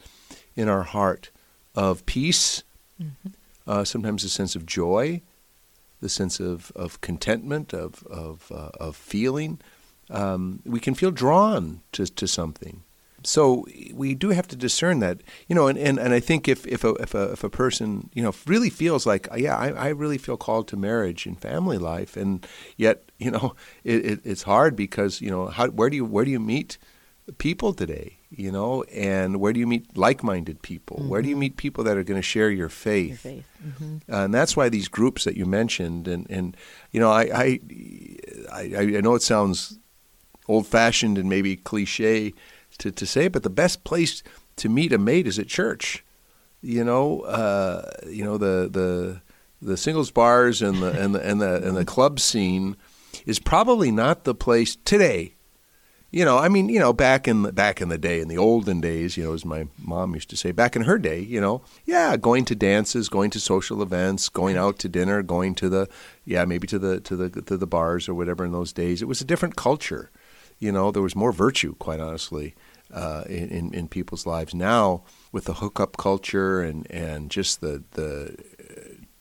in 0.55 0.69
our 0.69 0.83
heart 0.83 1.31
of 1.75 2.05
peace. 2.05 2.63
Mm-hmm 3.01 3.29
uh, 3.67 3.83
sometimes 3.83 4.23
a 4.23 4.29
sense 4.29 4.55
of 4.55 4.65
joy, 4.65 5.21
the 6.01 6.09
sense 6.09 6.39
of, 6.39 6.71
of 6.75 7.01
contentment, 7.01 7.73
of, 7.73 8.03
of, 8.07 8.51
uh, 8.53 8.69
of 8.79 8.95
feeling. 8.95 9.59
Um, 10.09 10.61
we 10.65 10.79
can 10.79 10.93
feel 10.93 11.11
drawn 11.11 11.81
to, 11.93 12.05
to 12.05 12.27
something. 12.27 12.83
So 13.25 13.65
we 13.93 14.15
do 14.15 14.29
have 14.29 14.47
to 14.49 14.55
discern 14.55 14.99
that, 14.99 15.21
you 15.47 15.55
know, 15.55 15.67
and, 15.67 15.77
and, 15.77 15.97
and 15.97 16.13
I 16.13 16.19
think 16.19 16.47
if, 16.47 16.67
if, 16.67 16.83
a, 16.83 16.93
if, 16.95 17.15
a, 17.15 17.31
if 17.31 17.43
a 17.43 17.49
person, 17.49 18.09
you 18.13 18.21
know, 18.21 18.33
really 18.45 18.69
feels 18.69 19.05
like, 19.05 19.27
yeah, 19.35 19.55
I, 19.55 19.69
I 19.69 19.87
really 19.89 20.17
feel 20.17 20.37
called 20.37 20.67
to 20.69 20.77
marriage 20.77 21.25
and 21.25 21.39
family 21.39 21.77
life, 21.77 22.17
and 22.17 22.45
yet, 22.75 23.03
you 23.17 23.31
know, 23.31 23.55
it, 23.83 24.05
it, 24.05 24.19
it's 24.25 24.43
hard 24.43 24.75
because, 24.75 25.21
you 25.21 25.31
know, 25.31 25.47
how, 25.47 25.67
where, 25.67 25.89
do 25.89 25.95
you, 25.95 26.05
where 26.05 26.25
do 26.25 26.31
you 26.31 26.39
meet 26.39 26.77
people 27.37 27.73
today? 27.73 28.17
you 28.35 28.51
know 28.51 28.83
and 28.83 29.39
where 29.39 29.53
do 29.53 29.59
you 29.59 29.67
meet 29.67 29.95
like-minded 29.95 30.61
people 30.61 30.97
mm-hmm. 30.97 31.09
where 31.09 31.21
do 31.21 31.29
you 31.29 31.35
mm-hmm. 31.35 31.41
meet 31.41 31.57
people 31.57 31.83
that 31.83 31.97
are 31.97 32.03
going 32.03 32.19
to 32.19 32.23
share 32.23 32.49
your 32.49 32.69
faith, 32.69 33.23
your 33.23 33.33
faith. 33.33 33.45
Mm-hmm. 33.63 34.11
Uh, 34.11 34.25
and 34.25 34.33
that's 34.33 34.57
why 34.57 34.69
these 34.69 34.87
groups 34.87 35.23
that 35.23 35.37
you 35.37 35.45
mentioned 35.45 36.07
and, 36.07 36.27
and 36.29 36.57
you 36.91 36.99
know 36.99 37.11
I, 37.11 37.21
I, 37.21 37.59
I, 38.51 38.61
I 38.97 39.01
know 39.01 39.15
it 39.15 39.21
sounds 39.21 39.77
old-fashioned 40.47 41.17
and 41.17 41.29
maybe 41.29 41.55
cliche 41.55 42.33
to, 42.77 42.91
to 42.91 43.05
say 43.05 43.27
but 43.27 43.43
the 43.43 43.49
best 43.49 43.83
place 43.83 44.23
to 44.55 44.69
meet 44.69 44.93
a 44.93 44.97
mate 44.97 45.27
is 45.27 45.39
at 45.39 45.47
church 45.47 46.03
you 46.61 46.83
know 46.83 47.21
uh, 47.21 47.89
you 48.07 48.23
know 48.23 48.37
the 48.37 48.69
the 48.71 49.21
the 49.61 49.77
singles 49.77 50.11
bars 50.11 50.61
and 50.61 50.81
the 50.81 50.91
and 50.91 51.15
the 51.15 51.21
and 51.21 51.41
the, 51.41 51.67
and 51.67 51.77
the 51.77 51.85
club 51.85 52.19
scene 52.19 52.75
is 53.25 53.39
probably 53.39 53.91
not 53.91 54.23
the 54.23 54.35
place 54.35 54.75
today 54.83 55.35
you 56.13 56.23
know, 56.23 56.37
I 56.37 56.47
mean, 56.47 56.69
you 56.69 56.79
know, 56.79 56.93
back 56.93 57.27
in 57.27 57.41
the, 57.41 57.51
back 57.51 57.81
in 57.81 57.89
the 57.89 57.97
day, 57.97 58.19
in 58.19 58.27
the 58.27 58.37
olden 58.37 58.79
days, 58.79 59.17
you 59.17 59.23
know, 59.23 59.33
as 59.33 59.43
my 59.43 59.65
mom 59.79 60.13
used 60.13 60.29
to 60.29 60.37
say, 60.37 60.51
back 60.51 60.75
in 60.75 60.83
her 60.83 60.99
day, 60.99 61.19
you 61.19 61.41
know, 61.41 61.63
yeah, 61.85 62.15
going 62.17 62.45
to 62.45 62.55
dances, 62.55 63.09
going 63.09 63.31
to 63.31 63.39
social 63.39 63.81
events, 63.81 64.29
going 64.29 64.55
out 64.55 64.77
to 64.77 64.87
dinner, 64.87 65.23
going 65.23 65.55
to 65.55 65.69
the, 65.69 65.89
yeah, 66.23 66.45
maybe 66.45 66.67
to 66.67 66.77
the 66.77 66.99
to 66.99 67.15
the 67.15 67.41
to 67.41 67.57
the 67.57 67.65
bars 67.65 68.07
or 68.07 68.13
whatever. 68.13 68.45
In 68.45 68.51
those 68.51 68.71
days, 68.71 69.01
it 69.01 69.07
was 69.07 69.21
a 69.21 69.25
different 69.25 69.55
culture. 69.55 70.11
You 70.63 70.71
know, 70.71 70.91
there 70.91 71.03
was 71.03 71.15
more 71.15 71.33
virtue, 71.33 71.75
quite 71.75 71.99
honestly, 71.99 72.55
uh, 72.93 73.23
in, 73.27 73.73
in 73.73 73.87
people's 73.89 74.25
lives. 74.25 74.53
Now, 74.53 75.03
with 75.31 75.45
the 75.45 75.55
hookup 75.55 75.97
culture 75.97 76.61
and 76.61 76.89
and 76.89 77.29
just 77.29 77.59
the 77.59 77.83
the 77.91 78.37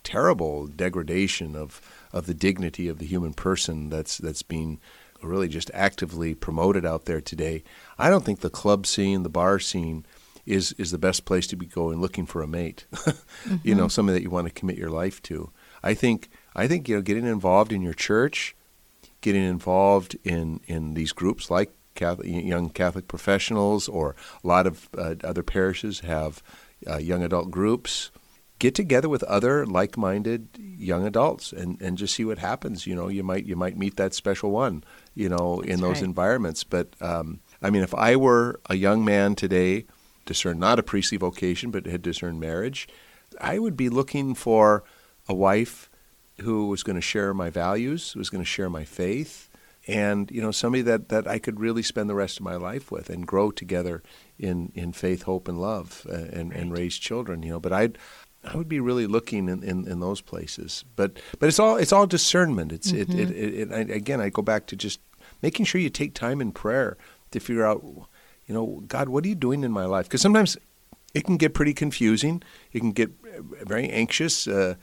terrible 0.05 0.66
degradation 0.66 1.57
of 1.57 1.81
of 2.12 2.26
the 2.26 2.35
dignity 2.35 2.87
of 2.88 2.98
the 2.98 3.07
human 3.07 3.33
person 3.33 3.88
that's 3.88 4.18
that's 4.18 4.42
being 4.42 4.78
really 5.22 5.48
just 5.48 5.70
actively 5.74 6.35
promoted 6.35 6.85
out 6.85 7.07
there 7.07 7.20
today. 7.20 7.62
I 7.98 8.11
don't 8.11 8.24
think 8.24 8.40
the 8.40 8.50
club 8.50 8.87
scene, 8.87 9.22
the 9.22 9.28
bar 9.28 9.59
scene, 9.59 10.05
is 10.46 10.72
is 10.78 10.90
the 10.90 10.98
best 10.98 11.24
place 11.24 11.46
to 11.48 11.57
be 11.57 11.66
going 11.66 12.00
looking 12.00 12.26
for 12.26 12.42
a 12.42 12.46
mate. 12.46 12.87
mm-hmm. 12.92 13.57
You 13.64 13.74
know, 13.74 13.85
mm-hmm. 13.85 13.88
somebody 13.90 14.18
that 14.18 14.22
you 14.22 14.31
want 14.31 14.46
to 14.46 14.52
commit 14.52 14.78
your 14.78 14.90
life 14.90 15.22
to. 15.22 15.50
I 15.83 15.94
think 15.94 16.28
I 16.55 16.68
think 16.68 16.88
you 16.88 16.96
know 16.96 17.02
getting 17.02 17.26
involved 17.26 17.72
in 17.72 17.83
your 17.83 17.94
church, 17.94 18.55
getting 19.22 19.44
involved 19.44 20.16
in 20.24 20.61
in 20.66 20.92
these 20.94 21.12
groups 21.12 21.50
like 21.50 21.72
Catholic, 21.94 22.26
young 22.28 22.68
Catholic 22.68 23.08
professionals, 23.08 23.88
or 23.88 24.14
a 24.44 24.46
lot 24.46 24.66
of 24.66 24.88
uh, 24.98 25.14
other 25.24 25.42
parishes 25.42 26.00
have 26.00 26.42
uh, 26.87 26.98
young 26.98 27.22
adult 27.22 27.50
groups. 27.50 28.11
get 28.62 28.76
together 28.76 29.08
with 29.08 29.24
other 29.24 29.66
like-minded 29.66 30.46
young 30.56 31.04
adults 31.04 31.52
and, 31.52 31.82
and 31.82 31.98
just 31.98 32.14
see 32.14 32.24
what 32.24 32.38
happens. 32.38 32.87
You 32.87 32.94
know, 32.94 33.08
you 33.08 33.24
might 33.24 33.44
you 33.44 33.56
might 33.56 33.76
meet 33.76 33.96
that 33.96 34.14
special 34.14 34.52
one. 34.52 34.85
You 35.14 35.28
know, 35.28 35.61
in 35.61 35.80
those 35.80 35.96
right. 35.96 36.04
environments. 36.04 36.62
But 36.64 36.94
um, 37.00 37.40
I 37.61 37.70
mean, 37.70 37.82
if 37.82 37.94
I 37.94 38.14
were 38.14 38.61
a 38.66 38.76
young 38.76 39.04
man 39.04 39.35
today, 39.35 39.87
discern 40.26 40.61
not 40.61 40.78
a 40.78 40.82
priestly 40.82 41.18
vocation, 41.18 41.72
but 41.72 41.87
had 41.87 42.02
discerned 42.02 42.38
marriage, 42.38 42.88
I 43.40 43.58
would 43.58 43.76
be 43.76 43.88
looking 43.88 44.35
for 44.35 44.85
a 45.28 45.35
wife 45.35 45.90
who 46.40 46.68
was 46.68 46.82
going 46.82 46.96
to 46.96 47.02
share 47.02 47.34
my 47.34 47.50
values, 47.50 48.14
was 48.16 48.30
going 48.30 48.42
to 48.42 48.48
share 48.48 48.70
my 48.70 48.84
faith, 48.84 49.48
and 49.86 50.30
you 50.30 50.40
know 50.40 50.50
somebody 50.52 50.82
that, 50.82 51.08
that 51.08 51.26
I 51.26 51.38
could 51.38 51.60
really 51.60 51.82
spend 51.82 52.08
the 52.08 52.14
rest 52.14 52.38
of 52.38 52.44
my 52.44 52.56
life 52.56 52.90
with 52.90 53.10
and 53.10 53.26
grow 53.26 53.50
together 53.50 54.02
in, 54.38 54.72
in 54.74 54.92
faith, 54.92 55.22
hope, 55.22 55.48
and 55.48 55.60
love, 55.60 56.06
uh, 56.08 56.14
and, 56.14 56.50
Right. 56.50 56.58
and 56.60 56.72
raise 56.72 56.96
children. 56.98 57.42
You 57.42 57.50
know, 57.52 57.60
but 57.60 57.72
I'd 57.72 57.98
I 58.44 58.56
would 58.56 58.68
be 58.68 58.80
really 58.80 59.06
looking 59.06 59.48
in, 59.48 59.62
in, 59.62 59.86
in 59.86 60.00
those 60.00 60.20
places. 60.20 60.84
But 60.96 61.20
but 61.38 61.48
it's 61.48 61.58
all 61.58 61.76
it's 61.76 61.92
all 61.92 62.06
discernment. 62.06 62.72
It's 62.72 62.92
it, 62.92 63.12
it, 63.14 63.30
it, 63.30 63.54
it 63.54 63.72
I, 63.72 63.80
again 63.94 64.20
I 64.20 64.30
go 64.30 64.42
back 64.42 64.66
to 64.66 64.76
just 64.76 65.00
making 65.42 65.66
sure 65.66 65.80
you 65.80 65.90
take 65.90 66.14
time 66.14 66.40
in 66.40 66.52
prayer 66.52 66.96
to 67.30 67.40
figure 67.40 67.64
out, 67.64 67.82
you 68.46 68.54
know, 68.54 68.82
God, 68.86 69.08
what 69.08 69.24
are 69.24 69.28
you 69.28 69.34
doing 69.34 69.64
in 69.64 69.72
my 69.72 69.84
life? 69.84 70.06
Because 70.06 70.20
sometimes 70.22 70.56
it 71.14 71.24
can 71.24 71.36
get 71.36 71.54
pretty 71.54 71.74
confusing. 71.74 72.42
It 72.72 72.80
can 72.80 72.92
get 72.92 73.10
very 73.64 73.88
anxious. 73.90 74.46
Uh, 74.46 74.74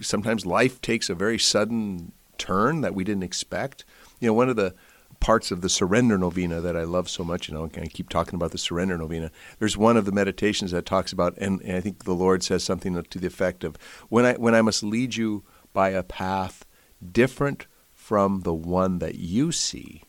sometimes 0.00 0.46
life 0.46 0.80
takes 0.80 1.10
a 1.10 1.14
very 1.14 1.38
sudden 1.38 2.12
turn 2.38 2.80
that 2.80 2.94
we 2.94 3.04
didn't 3.04 3.22
expect. 3.22 3.84
You 4.20 4.28
know, 4.28 4.34
one 4.34 4.48
of 4.48 4.56
the 4.56 4.74
parts 5.20 5.50
of 5.50 5.62
the 5.62 5.68
surrender 5.68 6.18
novena 6.18 6.60
that 6.60 6.76
I 6.76 6.82
love 6.82 7.08
so 7.08 7.24
much, 7.24 7.48
you 7.48 7.54
know, 7.54 7.70
I 7.76 7.86
keep 7.86 8.08
talking 8.10 8.34
about 8.34 8.50
the 8.50 8.58
surrender 8.58 8.98
novena. 8.98 9.30
There's 9.58 9.76
one 9.76 9.96
of 9.96 10.04
the 10.04 10.12
meditations 10.12 10.70
that 10.72 10.84
talks 10.84 11.12
about, 11.12 11.34
and, 11.38 11.62
and 11.62 11.76
I 11.76 11.80
think 11.80 12.04
the 12.04 12.12
Lord 12.12 12.42
says 12.42 12.62
something 12.62 13.02
to 13.02 13.18
the 13.18 13.26
effect 13.26 13.64
of, 13.64 13.76
when 14.08 14.24
I 14.26 14.34
when 14.34 14.54
I 14.54 14.62
must 14.62 14.82
lead 14.82 15.16
you 15.16 15.44
by 15.72 15.90
a 15.90 16.02
path 16.02 16.66
different 17.12 17.66
from 17.92 18.40
the 18.40 18.54
one 18.54 18.98
that 18.98 19.14
you 19.14 19.50
see, 19.50 20.02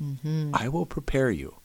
mm-hmm. 0.00 0.54
I 0.54 0.68
will 0.68 0.86
prepare 0.86 1.30
you, 1.30 1.56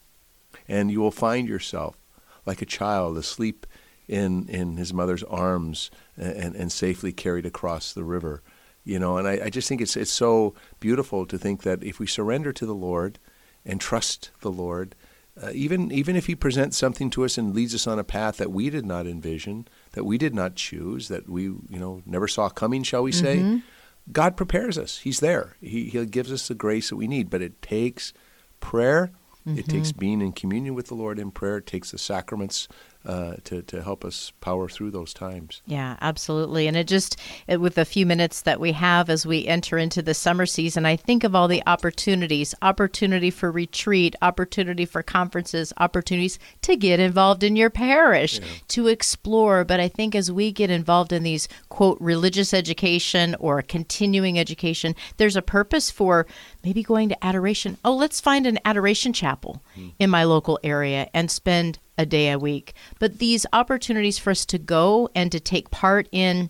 and 0.67 0.89
you 0.89 0.99
will 0.99 1.11
find 1.11 1.47
yourself 1.47 1.97
like 2.45 2.61
a 2.61 2.65
child 2.65 3.17
asleep 3.17 3.67
in 4.07 4.47
in 4.47 4.77
his 4.77 4.93
mother's 4.93 5.23
arms 5.23 5.91
and, 6.15 6.55
and 6.55 6.71
safely 6.71 7.11
carried 7.11 7.45
across 7.45 7.93
the 7.93 8.03
river. 8.03 8.41
You 8.83 8.99
know, 8.99 9.17
and 9.17 9.27
I, 9.27 9.45
I 9.45 9.49
just 9.49 9.67
think 9.67 9.81
it's 9.81 9.97
it's 9.97 10.11
so 10.11 10.53
beautiful 10.79 11.25
to 11.25 11.37
think 11.37 11.63
that 11.63 11.83
if 11.83 11.99
we 11.99 12.07
surrender 12.07 12.53
to 12.53 12.65
the 12.65 12.75
Lord 12.75 13.19
and 13.65 13.81
trust 13.81 14.31
the 14.41 14.51
Lord, 14.51 14.95
uh, 15.41 15.51
even 15.53 15.91
even 15.91 16.15
if 16.15 16.27
He 16.27 16.35
presents 16.35 16.77
something 16.77 17.09
to 17.11 17.25
us 17.25 17.37
and 17.37 17.53
leads 17.53 17.75
us 17.75 17.85
on 17.85 17.99
a 17.99 18.03
path 18.05 18.37
that 18.37 18.51
we 18.51 18.69
did 18.69 18.85
not 18.85 19.05
envision, 19.05 19.67
that 19.91 20.05
we 20.05 20.17
did 20.17 20.33
not 20.33 20.55
choose, 20.55 21.09
that 21.09 21.27
we 21.29 21.43
you 21.43 21.59
know 21.69 22.01
never 22.05 22.29
saw 22.29 22.47
coming, 22.47 22.81
shall 22.83 23.03
we 23.03 23.11
say? 23.11 23.61
God 24.09 24.37
prepares 24.37 24.77
us. 24.77 24.99
He's 24.99 25.19
there. 25.19 25.57
He 25.59 25.89
He 25.89 26.05
gives 26.05 26.31
us 26.31 26.47
the 26.47 26.55
grace 26.55 26.89
that 26.89 26.95
we 26.95 27.07
need, 27.07 27.29
but 27.29 27.41
it 27.41 27.61
takes 27.61 28.13
prayer. 28.61 29.11
It 29.45 29.69
takes 29.69 29.93
being 29.93 30.19
in 30.21 30.33
communion 30.33 30.75
with 30.75 30.87
the 30.87 30.95
Lord 30.95 31.19
in 31.19 31.31
prayer. 31.31 31.57
It 31.57 31.65
takes 31.65 31.91
the 31.91 31.97
sacraments 31.97 32.67
uh, 33.07 33.37
to 33.45 33.61
to 33.61 33.81
help 33.81 34.03
us 34.03 34.33
power 34.41 34.67
through 34.67 34.91
those 34.91 35.13
times. 35.13 35.61
Yeah, 35.65 35.95
absolutely. 36.01 36.67
And 36.67 36.75
it 36.75 36.87
just, 36.87 37.17
it, 37.47 37.61
with 37.61 37.75
the 37.75 37.85
few 37.85 38.05
minutes 38.05 38.41
that 38.41 38.59
we 38.59 38.73
have 38.73 39.09
as 39.09 39.25
we 39.25 39.47
enter 39.47 39.77
into 39.77 40.01
the 40.01 40.13
summer 40.13 40.45
season, 40.45 40.85
I 40.85 40.97
think 40.97 41.23
of 41.23 41.33
all 41.33 41.47
the 41.47 41.63
opportunities 41.65 42.53
opportunity 42.61 43.31
for 43.31 43.49
retreat, 43.49 44.15
opportunity 44.21 44.85
for 44.85 45.01
conferences, 45.01 45.71
opportunities 45.77 46.37
to 46.63 46.75
get 46.75 46.99
involved 46.99 47.43
in 47.43 47.55
your 47.55 47.69
parish, 47.69 48.41
to 48.67 48.87
explore. 48.87 49.63
But 49.63 49.79
I 49.79 49.87
think 49.87 50.13
as 50.13 50.29
we 50.29 50.51
get 50.51 50.69
involved 50.69 51.13
in 51.13 51.23
these, 51.23 51.47
quote, 51.69 51.97
religious 52.01 52.53
education 52.53 53.35
or 53.39 53.61
continuing 53.61 54.37
education, 54.37 54.95
there's 55.15 55.37
a 55.37 55.41
purpose 55.41 55.89
for 55.89 56.27
maybe 56.61 56.83
going 56.83 57.07
to 57.09 57.25
adoration. 57.25 57.77
Oh, 57.85 57.95
let's 57.95 58.19
find 58.19 58.45
an 58.45 58.59
adoration 58.65 59.13
chapel 59.13 59.61
in 59.97 60.09
my 60.09 60.25
local 60.25 60.59
area 60.61 61.09
and 61.13 61.31
spend 61.31 61.79
a 61.97 62.05
day 62.05 62.31
a 62.31 62.39
week. 62.39 62.73
But 62.99 63.19
these 63.19 63.45
opportunities 63.53 64.17
for 64.17 64.31
us 64.31 64.45
to 64.47 64.57
go 64.57 65.09
and 65.15 65.31
to 65.31 65.39
take 65.39 65.71
part 65.71 66.07
in, 66.11 66.49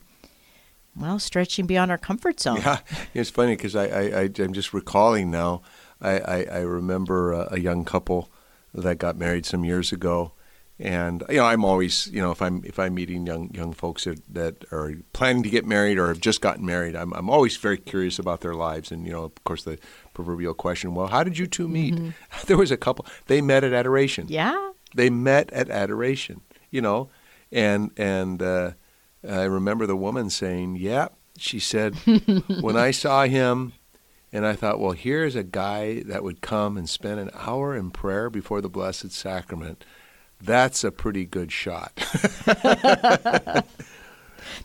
well, 0.96 1.20
stretching 1.20 1.66
beyond 1.66 1.92
our 1.92 1.98
comfort 1.98 2.40
zone. 2.40 2.58
Yeah, 2.58 2.80
it's 3.14 3.30
funny 3.30 3.56
because 3.56 3.76
I, 3.76 3.86
I, 3.86 4.02
I 4.22 4.30
I'm 4.40 4.54
just 4.54 4.74
recalling 4.74 5.32
now. 5.32 5.62
I 6.02 6.20
I, 6.20 6.44
I 6.44 6.60
remember 6.60 7.34
a, 7.34 7.50
a 7.54 7.60
young 7.60 7.86
couple 7.86 8.30
that 8.74 8.98
got 8.98 9.18
married 9.18 9.46
some 9.46 9.64
years 9.64 9.92
ago, 9.92 10.34
and 10.80 11.24
you 11.30 11.38
know 11.38 11.46
I'm 11.46 11.64
always 11.64 12.08
you 12.08 12.22
know 12.22 12.32
if 12.32 12.42
I'm 12.42 12.64
if 12.66 12.80
I'm 12.80 12.94
meeting 12.94 13.26
young 13.26 13.52
young 13.54 13.74
folks 13.74 14.04
that, 14.06 14.22
that 14.34 14.66
are 14.72 14.94
planning 15.14 15.44
to 15.44 15.50
get 15.50 15.66
married 15.66 15.98
or 15.98 16.08
have 16.08 16.20
just 16.20 16.42
gotten 16.42 16.66
married, 16.66 16.96
I'm 16.96 17.14
I'm 17.14 17.30
always 17.30 17.58
very 17.58 17.78
curious 17.78 18.20
about 18.20 18.42
their 18.42 18.54
lives, 18.54 18.92
and 18.92 19.06
you 19.06 19.14
know 19.14 19.24
of 19.24 19.44
course 19.44 19.64
the 19.64 19.80
proverbial 20.14 20.56
question, 20.56 20.96
well, 20.96 21.08
how 21.08 21.24
did 21.24 21.38
you 21.38 21.46
two 21.46 21.68
meet? 21.68 21.94
Mm-hmm. 21.94 22.10
There 22.48 22.58
was 22.58 22.72
a 22.72 22.78
couple. 22.78 23.06
They 23.28 23.42
met 23.42 23.64
at 23.64 23.74
adoration. 23.74 24.28
Yeah. 24.30 24.72
They 24.96 25.10
met 25.10 25.52
at 25.52 25.70
adoration, 25.70 26.42
you 26.72 26.82
know, 26.82 27.10
and 27.52 27.92
and 27.98 28.42
uh, 28.42 28.72
I 29.28 29.44
remember 29.44 29.86
the 29.86 29.96
woman 29.96 30.30
saying, 30.30 30.78
"Yeah," 30.78 31.10
she 31.38 31.60
said, 31.60 31.96
"when 32.62 32.78
I 32.78 32.92
saw 32.92 33.26
him." 33.26 33.74
And 34.34 34.46
I 34.46 34.54
thought, 34.54 34.82
well, 34.82 34.92
here's 34.92 35.36
a 35.38 35.44
guy 35.44 36.04
that 36.04 36.22
would 36.22 36.42
come 36.42 36.78
and 36.78 36.90
spend 36.90 37.22
an 37.22 37.32
hour 37.34 37.74
in 37.74 37.92
prayer 37.92 38.30
before 38.30 38.60
the 38.60 38.68
Blessed 38.68 39.14
Sacrament. 39.14 39.86
That's 40.42 40.84
a 40.84 40.92
pretty 40.92 41.26
good 41.26 41.50
shot. 41.52 41.94
but 42.46 43.66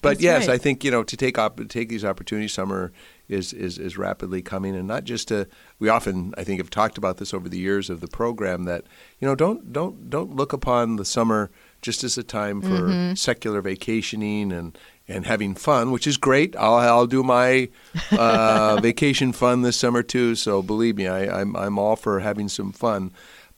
That's 0.03 0.21
yes, 0.21 0.49
right. 0.49 0.55
I 0.55 0.59
think 0.59 0.85
you 0.85 0.91
know 0.91 1.03
to 1.05 1.17
take 1.17 1.39
op- 1.39 1.69
take 1.69 1.89
these 1.89 2.05
opportunities. 2.05 2.53
Summer 2.53 2.93
is, 3.29 3.53
is 3.53 3.79
is 3.79 3.97
rapidly 3.97 4.43
coming, 4.43 4.77
and 4.77 4.87
not 4.87 5.05
just 5.05 5.29
to. 5.29 5.49
We 5.83 5.89
often, 5.89 6.33
I 6.39 6.45
think, 6.45 6.61
have 6.61 6.71
talked 6.71 6.97
about 6.97 7.17
this 7.17 7.35
over 7.35 7.49
the 7.49 7.59
years 7.59 7.91
of 7.91 8.01
the 8.01 8.07
program 8.07 8.67
that 8.67 8.85
you 9.19 9.27
know 9.27 9.35
don't 9.35 9.73
don't 9.73 10.09
don't 10.09 10.37
look 10.37 10.53
upon 10.53 10.95
the 10.95 11.05
summer 11.05 11.51
just 11.81 12.05
as 12.05 12.17
a 12.17 12.23
time 12.23 12.63
for 12.63 12.69
Mm-hmm. 12.69 13.15
secular 13.15 13.61
vacationing 13.61 14.53
and 14.53 14.79
and 15.09 15.27
having 15.27 15.57
fun, 15.57 15.91
which 15.91 16.07
is 16.07 16.19
great. 16.19 16.55
I'll 16.55 16.77
I'll 16.77 17.09
do 17.09 17.25
my 17.25 17.69
uh, 18.13 18.81
vacation 18.81 19.33
fun 19.33 19.63
this 19.63 19.77
summer 19.77 20.05
too. 20.05 20.37
So 20.37 20.63
believe 20.63 20.97
me, 20.97 21.09
I, 21.09 21.41
I'm 21.41 21.57
I'm 21.57 21.81
all 21.81 21.97
for 21.97 22.21
having 22.21 22.49
some 22.49 22.71
fun. 22.71 23.11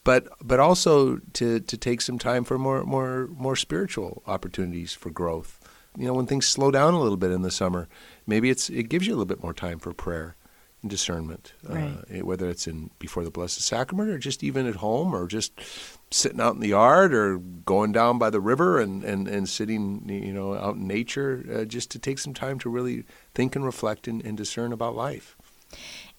But, 0.03 0.29
but 0.43 0.61
also 0.61 1.17
to, 1.35 1.61
to 1.61 1.77
take 1.79 2.03
some 2.03 2.19
time 2.19 2.45
for 2.45 2.59
more, 2.59 2.85
more, 2.85 3.27
more 3.29 3.57
spiritual 3.57 4.23
opportunities 4.27 4.93
for 4.93 5.11
growth 5.11 5.59
you 5.97 6.07
know, 6.07 6.15
when 6.15 6.27
things 6.27 6.47
slow 6.47 6.71
down 6.71 6.93
a 6.93 7.01
little 7.01 7.17
bit 7.17 7.31
in 7.31 7.43
the 7.43 7.51
summer, 7.51 7.89
maybe 8.27 8.51
it's 8.51 8.69
it 8.69 8.89
gives 8.89 9.07
you 9.07 9.13
a 9.13 9.17
little 9.17 9.25
bit 9.35 9.43
more 9.43 9.55
time 9.55 9.79
for 9.79 9.93
prayer 9.93 10.35
discernment, 10.89 11.53
Right. 11.63 11.99
uh, 12.11 12.25
whether 12.25 12.49
it's 12.49 12.67
in 12.67 12.91
before 12.99 13.25
the 13.25 13.31
Blessed 13.31 13.61
Sacrament 13.61 14.11
or 14.11 14.19
just 14.19 14.43
even 14.43 14.67
at 14.67 14.77
home 14.77 15.15
or 15.15 15.27
just 15.27 15.53
sitting 16.11 16.41
out 16.41 16.55
in 16.55 16.61
the 16.61 16.69
yard 16.69 17.13
or 17.15 17.39
going 17.39 17.93
down 17.93 18.19
by 18.19 18.31
the 18.31 18.41
river 18.41 18.79
and, 18.79 19.03
and, 19.05 19.27
and 19.27 19.49
sitting, 19.49 20.09
you 20.09 20.33
know, 20.33 20.55
out 20.55 20.77
in 20.77 20.87
nature, 20.87 21.45
uh, 21.53 21.65
just 21.65 21.91
to 21.91 21.99
take 21.99 22.19
some 22.19 22.35
time 22.35 22.59
to 22.61 22.69
really 22.69 23.05
think 23.35 23.57
and 23.57 23.65
reflect 23.65 24.07
and, 24.07 24.25
and 24.25 24.37
discern 24.37 24.73
about 24.73 24.95
life. 24.95 25.37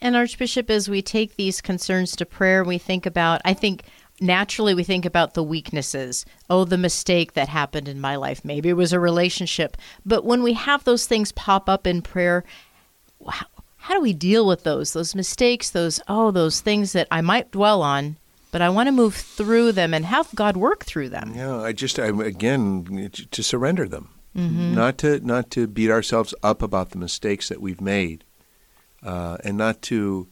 And 0.02 0.16
Archbishop, 0.16 0.70
as 0.70 0.90
we 0.90 1.02
take 1.02 1.36
these 1.36 1.62
concerns 1.62 2.16
to 2.18 2.26
prayer, 2.26 2.64
we 2.64 2.78
think 2.78 3.06
about, 3.06 3.42
I 3.46 3.54
think 3.54 3.84
naturally 4.20 4.74
we 4.74 4.84
think 4.84 5.06
about 5.06 5.34
the 5.34 5.44
weaknesses. 5.44 6.26
Oh, 6.50 6.66
the 6.66 6.78
mistake 6.78 7.34
that 7.34 7.48
happened 7.48 7.88
in 7.88 8.02
my 8.02 8.18
life. 8.18 8.44
Maybe 8.44 8.68
it 8.70 8.74
was 8.74 8.92
a 8.92 9.00
relationship. 9.00 9.78
But 10.06 10.26
when 10.26 10.44
we 10.44 10.54
have 10.54 10.84
those 10.84 11.08
things 11.08 11.32
pop 11.32 11.70
up 11.70 11.88
in 11.88 12.02
prayer, 12.02 12.44
how, 13.86 13.94
do 13.94 14.02
we 14.02 14.14
deal 14.14 14.48
with 14.48 14.64
those? 14.64 14.94
Those 14.94 15.14
mistakes, 15.14 15.70
those, 15.70 16.00
oh, 16.08 16.32
those 16.32 16.60
things 16.60 16.94
that 16.94 17.08
I 17.12 17.22
might 17.22 17.52
dwell 17.52 17.82
on, 17.82 18.18
but 18.52 18.62
I 18.62 18.70
want 18.70 18.88
to 18.88 18.92
move 18.92 19.14
through 19.14 19.74
them 19.74 19.94
and 19.94 20.06
have 20.06 20.34
God 20.34 20.58
work 20.58 20.86
through 20.86 21.10
them. 21.10 21.34
Yeah, 21.36 21.58
I 21.62 21.72
just 21.72 22.00
I, 22.00 22.08
again 22.08 23.12
to 23.30 23.44
surrender 23.44 23.88
them, 23.88 24.10
not 24.34 24.98
to 25.00 25.20
not 25.20 25.52
to 25.52 25.68
beat 25.68 25.92
ourselves 25.92 26.34
up 26.42 26.62
about 26.62 26.92
the 26.92 26.98
mistakes 26.98 27.50
that 27.50 27.62
we've 27.62 27.82
made, 27.82 28.24
uh, 29.04 29.38
and 29.44 29.58
not 29.58 29.82
to 29.84 30.28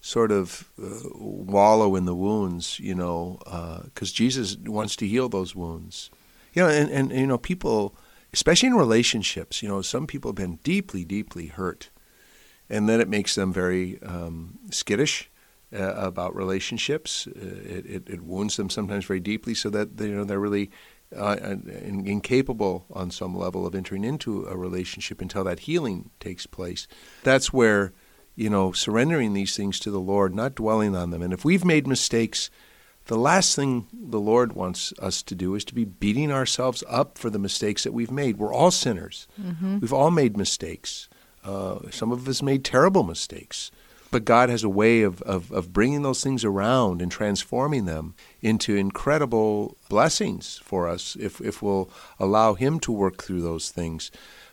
sort 0.00 0.30
of 0.30 0.70
uh, 0.82 1.08
wallow 1.14 1.96
in 1.96 2.04
the 2.04 2.14
wounds, 2.14 2.78
you 2.78 2.94
know, 2.94 3.38
because 3.84 4.12
Jesus 4.12 4.56
wants 4.58 4.96
to 4.96 5.06
heal 5.06 5.28
those 5.28 5.54
wounds. 5.54 6.10
You 6.54 6.62
know, 6.62 6.68
and, 6.68 6.90
and 6.90 7.10
you 7.10 7.26
know 7.26 7.38
people, 7.38 7.94
especially 8.32 8.68
in 8.68 8.74
relationships, 8.74 9.62
you 9.62 9.68
know, 9.68 9.80
some 9.82 10.06
people 10.06 10.28
have 10.30 10.36
been 10.36 10.58
deeply, 10.62 11.04
deeply 11.04 11.46
hurt, 11.46 11.88
and 12.72 12.88
then 12.88 13.00
it 13.00 13.08
makes 13.08 13.34
them 13.34 13.52
very 13.52 14.02
um, 14.02 14.58
skittish 14.70 15.30
uh, 15.72 15.92
about 15.94 16.34
relationships. 16.34 17.28
Uh, 17.28 17.40
it, 17.40 17.86
it, 17.86 18.02
it 18.08 18.22
wounds 18.22 18.56
them 18.56 18.70
sometimes 18.70 19.04
very 19.04 19.20
deeply, 19.20 19.54
so 19.54 19.68
that 19.70 19.98
they, 19.98 20.06
you 20.06 20.14
know 20.14 20.24
they're 20.24 20.40
really 20.40 20.70
uh, 21.14 21.36
in, 21.42 22.06
incapable 22.06 22.86
on 22.90 23.10
some 23.10 23.36
level 23.36 23.66
of 23.66 23.74
entering 23.74 24.04
into 24.04 24.46
a 24.46 24.56
relationship 24.56 25.20
until 25.20 25.44
that 25.44 25.60
healing 25.60 26.10
takes 26.18 26.46
place. 26.46 26.88
That's 27.22 27.52
where 27.52 27.92
you 28.34 28.48
know 28.48 28.72
surrendering 28.72 29.34
these 29.34 29.54
things 29.54 29.78
to 29.80 29.90
the 29.90 30.00
Lord, 30.00 30.34
not 30.34 30.54
dwelling 30.54 30.96
on 30.96 31.10
them. 31.10 31.20
And 31.20 31.34
if 31.34 31.44
we've 31.44 31.66
made 31.66 31.86
mistakes, 31.86 32.50
the 33.04 33.18
last 33.18 33.54
thing 33.54 33.86
the 33.92 34.20
Lord 34.20 34.54
wants 34.54 34.94
us 34.98 35.22
to 35.24 35.34
do 35.34 35.54
is 35.54 35.64
to 35.66 35.74
be 35.74 35.84
beating 35.84 36.32
ourselves 36.32 36.82
up 36.88 37.18
for 37.18 37.28
the 37.28 37.38
mistakes 37.38 37.84
that 37.84 37.92
we've 37.92 38.10
made. 38.10 38.38
We're 38.38 38.54
all 38.54 38.70
sinners. 38.70 39.28
Mm-hmm. 39.38 39.80
We've 39.80 39.92
all 39.92 40.10
made 40.10 40.38
mistakes. 40.38 41.10
Uh, 41.44 41.90
some 41.90 42.12
of 42.12 42.28
us 42.28 42.42
made 42.42 42.64
terrible 42.64 43.02
mistakes. 43.02 43.70
But 44.10 44.26
God 44.26 44.50
has 44.50 44.62
a 44.62 44.68
way 44.68 45.02
of, 45.02 45.22
of, 45.22 45.50
of 45.50 45.72
bringing 45.72 46.02
those 46.02 46.22
things 46.22 46.44
around 46.44 47.00
and 47.00 47.10
transforming 47.10 47.86
them 47.86 48.14
into 48.42 48.76
incredible 48.76 49.78
blessings 49.88 50.60
for 50.62 50.86
us 50.86 51.16
if, 51.18 51.40
if 51.40 51.62
we'll 51.62 51.88
allow 52.20 52.52
Him 52.52 52.78
to 52.80 52.92
work 52.92 53.22
through 53.22 53.40
those 53.40 53.70
things. 53.70 54.10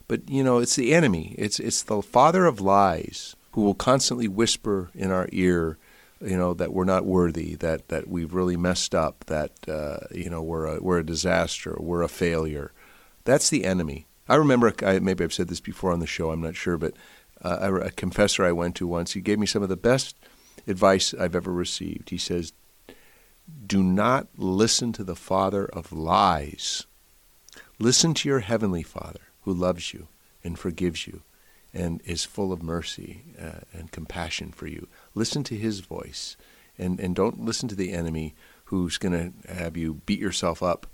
But, 0.07 0.29
you 0.29 0.43
know, 0.43 0.59
it's 0.59 0.77
the 0.77 0.93
enemy, 0.93 1.35
it's, 1.37 1.59
it's 1.59 1.83
the 1.83 2.01
father 2.01 2.45
of 2.45 2.61
lies 2.61 3.35
who 3.51 3.61
will 3.61 3.75
constantly 3.75 4.29
whisper 4.29 4.89
in 4.95 5.11
our 5.11 5.27
ear 5.33 5.77
you 6.21 6.37
know 6.37 6.53
that 6.53 6.73
we're 6.73 6.83
not 6.83 7.05
worthy, 7.05 7.55
that 7.55 7.87
that 7.87 8.07
we've 8.07 8.33
really 8.33 8.57
messed 8.57 8.93
up, 8.93 9.25
that 9.25 9.51
uh, 9.67 9.99
you 10.11 10.29
know 10.29 10.41
we're 10.41 10.65
a, 10.65 10.79
we're 10.81 10.99
a 10.99 11.05
disaster, 11.05 11.75
we're 11.79 12.01
a 12.01 12.09
failure. 12.09 12.71
That's 13.23 13.49
the 13.49 13.65
enemy. 13.65 14.07
I 14.29 14.35
remember, 14.35 14.73
I, 14.85 14.99
maybe 14.99 15.23
I've 15.23 15.33
said 15.33 15.47
this 15.47 15.59
before 15.59 15.91
on 15.91 15.99
the 15.99 16.07
show, 16.07 16.31
I'm 16.31 16.41
not 16.41 16.55
sure, 16.55 16.77
but 16.77 16.93
uh, 17.43 17.81
a 17.83 17.91
confessor 17.91 18.45
I 18.45 18.51
went 18.51 18.75
to 18.75 18.87
once, 18.87 19.13
he 19.13 19.21
gave 19.21 19.39
me 19.39 19.47
some 19.47 19.63
of 19.63 19.69
the 19.69 19.75
best 19.75 20.15
advice 20.67 21.13
I've 21.13 21.35
ever 21.35 21.51
received. 21.51 22.11
He 22.11 22.17
says, 22.17 22.53
Do 23.65 23.81
not 23.81 24.27
listen 24.37 24.93
to 24.93 25.03
the 25.03 25.15
father 25.15 25.65
of 25.65 25.91
lies. 25.91 26.85
Listen 27.79 28.13
to 28.13 28.29
your 28.29 28.39
heavenly 28.39 28.83
Father 28.83 29.21
who 29.41 29.53
loves 29.53 29.93
you 29.93 30.07
and 30.43 30.59
forgives 30.59 31.07
you 31.07 31.23
and 31.73 32.01
is 32.05 32.25
full 32.25 32.51
of 32.51 32.61
mercy 32.61 33.23
uh, 33.41 33.61
and 33.73 33.91
compassion 33.91 34.51
for 34.51 34.67
you. 34.67 34.87
Listen 35.15 35.43
to 35.45 35.55
his 35.55 35.79
voice 35.79 36.35
and, 36.77 36.99
and 36.99 37.15
don't 37.15 37.43
listen 37.43 37.69
to 37.69 37.75
the 37.75 37.93
enemy 37.93 38.35
who's 38.65 38.97
going 38.97 39.13
to 39.13 39.53
have 39.53 39.77
you 39.77 39.95
beat 40.05 40.19
yourself 40.19 40.61
up 40.61 40.87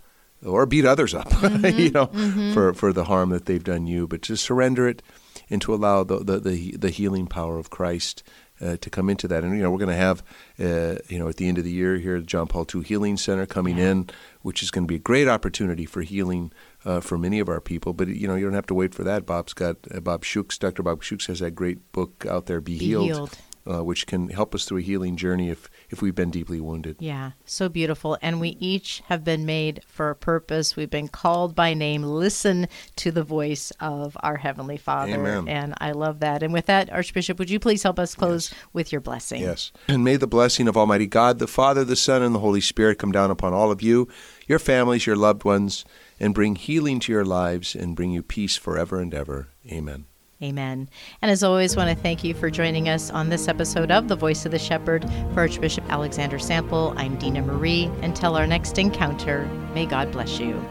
or 0.45 0.65
beat 0.65 0.85
others 0.85 1.13
up, 1.13 1.29
mm-hmm, 1.29 1.79
you 1.79 1.91
know, 1.91 2.07
mm-hmm. 2.07 2.53
for, 2.53 2.73
for 2.73 2.93
the 2.93 3.05
harm 3.05 3.29
that 3.29 3.45
they've 3.45 3.63
done 3.63 3.87
you. 3.87 4.07
But 4.07 4.21
to 4.23 4.35
surrender 4.35 4.87
it 4.87 5.01
and 5.49 5.61
to 5.61 5.73
allow 5.73 6.03
the, 6.03 6.19
the, 6.19 6.39
the, 6.39 6.71
the 6.77 6.89
healing 6.89 7.27
power 7.27 7.57
of 7.57 7.69
Christ 7.69 8.23
uh, 8.61 8.77
to 8.77 8.89
come 8.89 9.09
into 9.09 9.27
that. 9.27 9.43
And, 9.43 9.55
you 9.55 9.61
know, 9.61 9.69
we're 9.69 9.79
going 9.79 9.89
to 9.89 9.95
have, 9.95 10.23
uh, 10.59 10.99
you 11.07 11.19
know, 11.19 11.27
at 11.27 11.37
the 11.37 11.47
end 11.47 11.57
of 11.57 11.63
the 11.63 11.71
year 11.71 11.97
here, 11.97 12.19
the 12.19 12.25
John 12.25 12.47
Paul 12.47 12.65
II 12.73 12.83
Healing 12.83 13.17
Center 13.17 13.45
coming 13.45 13.77
yeah. 13.77 13.91
in, 13.91 14.09
which 14.41 14.63
is 14.63 14.71
going 14.71 14.85
to 14.85 14.87
be 14.87 14.95
a 14.95 14.99
great 14.99 15.27
opportunity 15.27 15.85
for 15.85 16.01
healing 16.01 16.51
uh, 16.85 17.01
for 17.01 17.17
many 17.17 17.39
of 17.39 17.49
our 17.49 17.59
people. 17.59 17.93
But, 17.93 18.07
you 18.07 18.27
know, 18.27 18.35
you 18.35 18.45
don't 18.45 18.53
have 18.53 18.67
to 18.67 18.73
wait 18.73 18.95
for 18.95 19.03
that. 19.03 19.25
Bob's 19.25 19.53
got, 19.53 19.77
uh, 19.93 19.99
Bob 19.99 20.23
Schuchts, 20.23 20.57
Dr. 20.57 20.83
Bob 20.83 21.03
Schuchts 21.03 21.27
has 21.27 21.39
that 21.39 21.51
great 21.51 21.91
book 21.91 22.25
out 22.29 22.45
there, 22.45 22.61
Be, 22.61 22.79
Be 22.79 22.85
Healed. 22.85 23.37
Uh, 23.67 23.83
which 23.83 24.05
can 24.05 24.29
help 24.29 24.53
us 24.53 24.65
through 24.65 24.79
a 24.79 24.81
healing 24.81 25.15
journey 25.15 25.49
if, 25.49 25.69
if 25.89 26.01
we've 26.01 26.15
been 26.15 26.31
deeply 26.31 26.59
wounded. 26.59 26.97
Yeah, 26.99 27.31
so 27.45 27.67
beautiful. 27.69 28.17
And 28.21 28.39
we 28.39 28.49
each 28.59 29.01
have 29.07 29.23
been 29.23 29.45
made 29.45 29.81
for 29.87 30.09
a 30.09 30.15
purpose. 30.15 30.75
We've 30.75 30.89
been 30.89 31.07
called 31.07 31.55
by 31.55 31.73
name. 31.73 32.03
Listen 32.03 32.67
to 32.97 33.11
the 33.11 33.23
voice 33.23 33.71
of 33.79 34.15
our 34.21 34.37
Heavenly 34.37 34.77
Father. 34.77 35.13
Amen. 35.13 35.47
And 35.47 35.73
I 35.79 35.91
love 35.91 36.19
that. 36.19 36.43
And 36.43 36.53
with 36.53 36.67
that, 36.67 36.91
Archbishop, 36.91 37.39
would 37.39 37.49
you 37.49 37.59
please 37.59 37.83
help 37.83 37.99
us 37.99 38.15
close 38.15 38.51
yes. 38.51 38.61
with 38.73 38.91
your 38.91 39.01
blessing? 39.01 39.41
Yes. 39.41 39.71
And 39.87 40.03
may 40.03 40.15
the 40.15 40.27
blessing 40.27 40.67
of 40.67 40.77
Almighty 40.77 41.07
God, 41.07 41.39
the 41.39 41.47
Father, 41.47 41.83
the 41.83 41.95
Son, 41.95 42.21
and 42.21 42.35
the 42.35 42.39
Holy 42.39 42.61
Spirit 42.61 42.99
come 42.99 43.11
down 43.11 43.31
upon 43.31 43.53
all 43.53 43.71
of 43.71 43.81
you, 43.81 44.07
your 44.47 44.59
families, 44.59 45.05
your 45.07 45.15
loved 45.15 45.43
ones, 45.43 45.85
and 46.19 46.33
bring 46.33 46.55
healing 46.55 46.99
to 47.01 47.11
your 47.11 47.25
lives 47.25 47.75
and 47.75 47.95
bring 47.95 48.11
you 48.11 48.21
peace 48.21 48.55
forever 48.55 48.99
and 48.99 49.13
ever. 49.13 49.49
Amen. 49.69 50.05
Amen. 50.43 50.89
And 51.21 51.31
as 51.31 51.43
always, 51.43 51.77
want 51.77 51.89
to 51.89 51.95
thank 51.95 52.23
you 52.23 52.33
for 52.33 52.49
joining 52.49 52.89
us 52.89 53.09
on 53.09 53.29
this 53.29 53.47
episode 53.47 53.89
of 53.89 54.09
The 54.09 54.17
Voice 54.17 54.45
of 54.45 54.51
the 54.51 54.59
Shepherd. 54.59 55.09
For 55.33 55.39
Archbishop 55.39 55.89
Alexander 55.89 56.39
Sample, 56.39 56.93
I'm 56.97 57.15
Dina 57.15 57.41
Marie. 57.41 57.85
Until 58.01 58.35
our 58.35 58.45
next 58.45 58.77
encounter, 58.77 59.45
may 59.73 59.85
God 59.85 60.11
bless 60.11 60.37
you. 60.37 60.61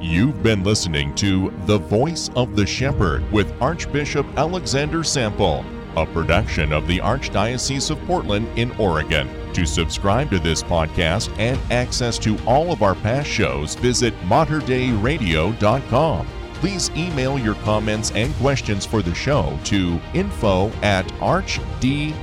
You've 0.00 0.42
been 0.42 0.64
listening 0.64 1.14
to 1.16 1.50
The 1.64 1.78
Voice 1.78 2.28
of 2.36 2.56
the 2.56 2.66
Shepherd 2.66 3.30
with 3.32 3.54
Archbishop 3.60 4.26
Alexander 4.36 5.02
Sample, 5.02 5.64
a 5.96 6.04
production 6.04 6.74
of 6.74 6.86
the 6.86 6.98
Archdiocese 6.98 7.90
of 7.90 7.98
Portland 8.06 8.46
in 8.58 8.70
Oregon. 8.72 9.30
To 9.54 9.64
subscribe 9.64 10.30
to 10.30 10.38
this 10.38 10.62
podcast 10.62 11.36
and 11.38 11.58
access 11.72 12.18
to 12.18 12.38
all 12.46 12.70
of 12.70 12.82
our 12.82 12.94
past 12.96 13.28
shows, 13.28 13.74
visit 13.76 14.14
materdeiradio.com 14.22 16.26
please 16.60 16.90
email 16.90 17.38
your 17.38 17.54
comments 17.56 18.12
and 18.12 18.34
questions 18.36 18.86
for 18.86 19.02
the 19.02 19.14
show 19.14 19.58
to 19.64 19.98
info 20.14 20.68
at 20.82 21.06
archdpdx.org. 21.18 22.20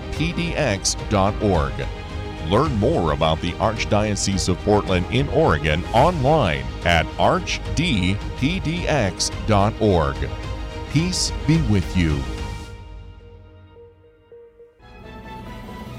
Learn 2.49 2.75
more 2.75 3.11
about 3.11 3.41
the 3.41 3.51
Archdiocese 3.53 4.47
of 4.47 4.57
Portland 4.59 5.05
in 5.11 5.27
Oregon 5.29 5.83
online 5.85 6.63
at 6.85 7.05
archdpdx.org. 7.17 7.77
Peace 10.91 11.31
be 11.45 11.61
with 11.63 11.97
you. 11.97 12.17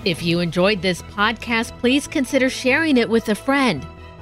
If 0.05 0.23
you 0.23 0.41
enjoyed 0.41 0.81
this 0.81 1.03
podcast, 1.03 1.77
please 1.81 2.07
consider 2.07 2.49
sharing 2.49 2.97
it 2.97 3.11
with 3.11 3.29
a 3.29 3.35
friend. 3.35 3.87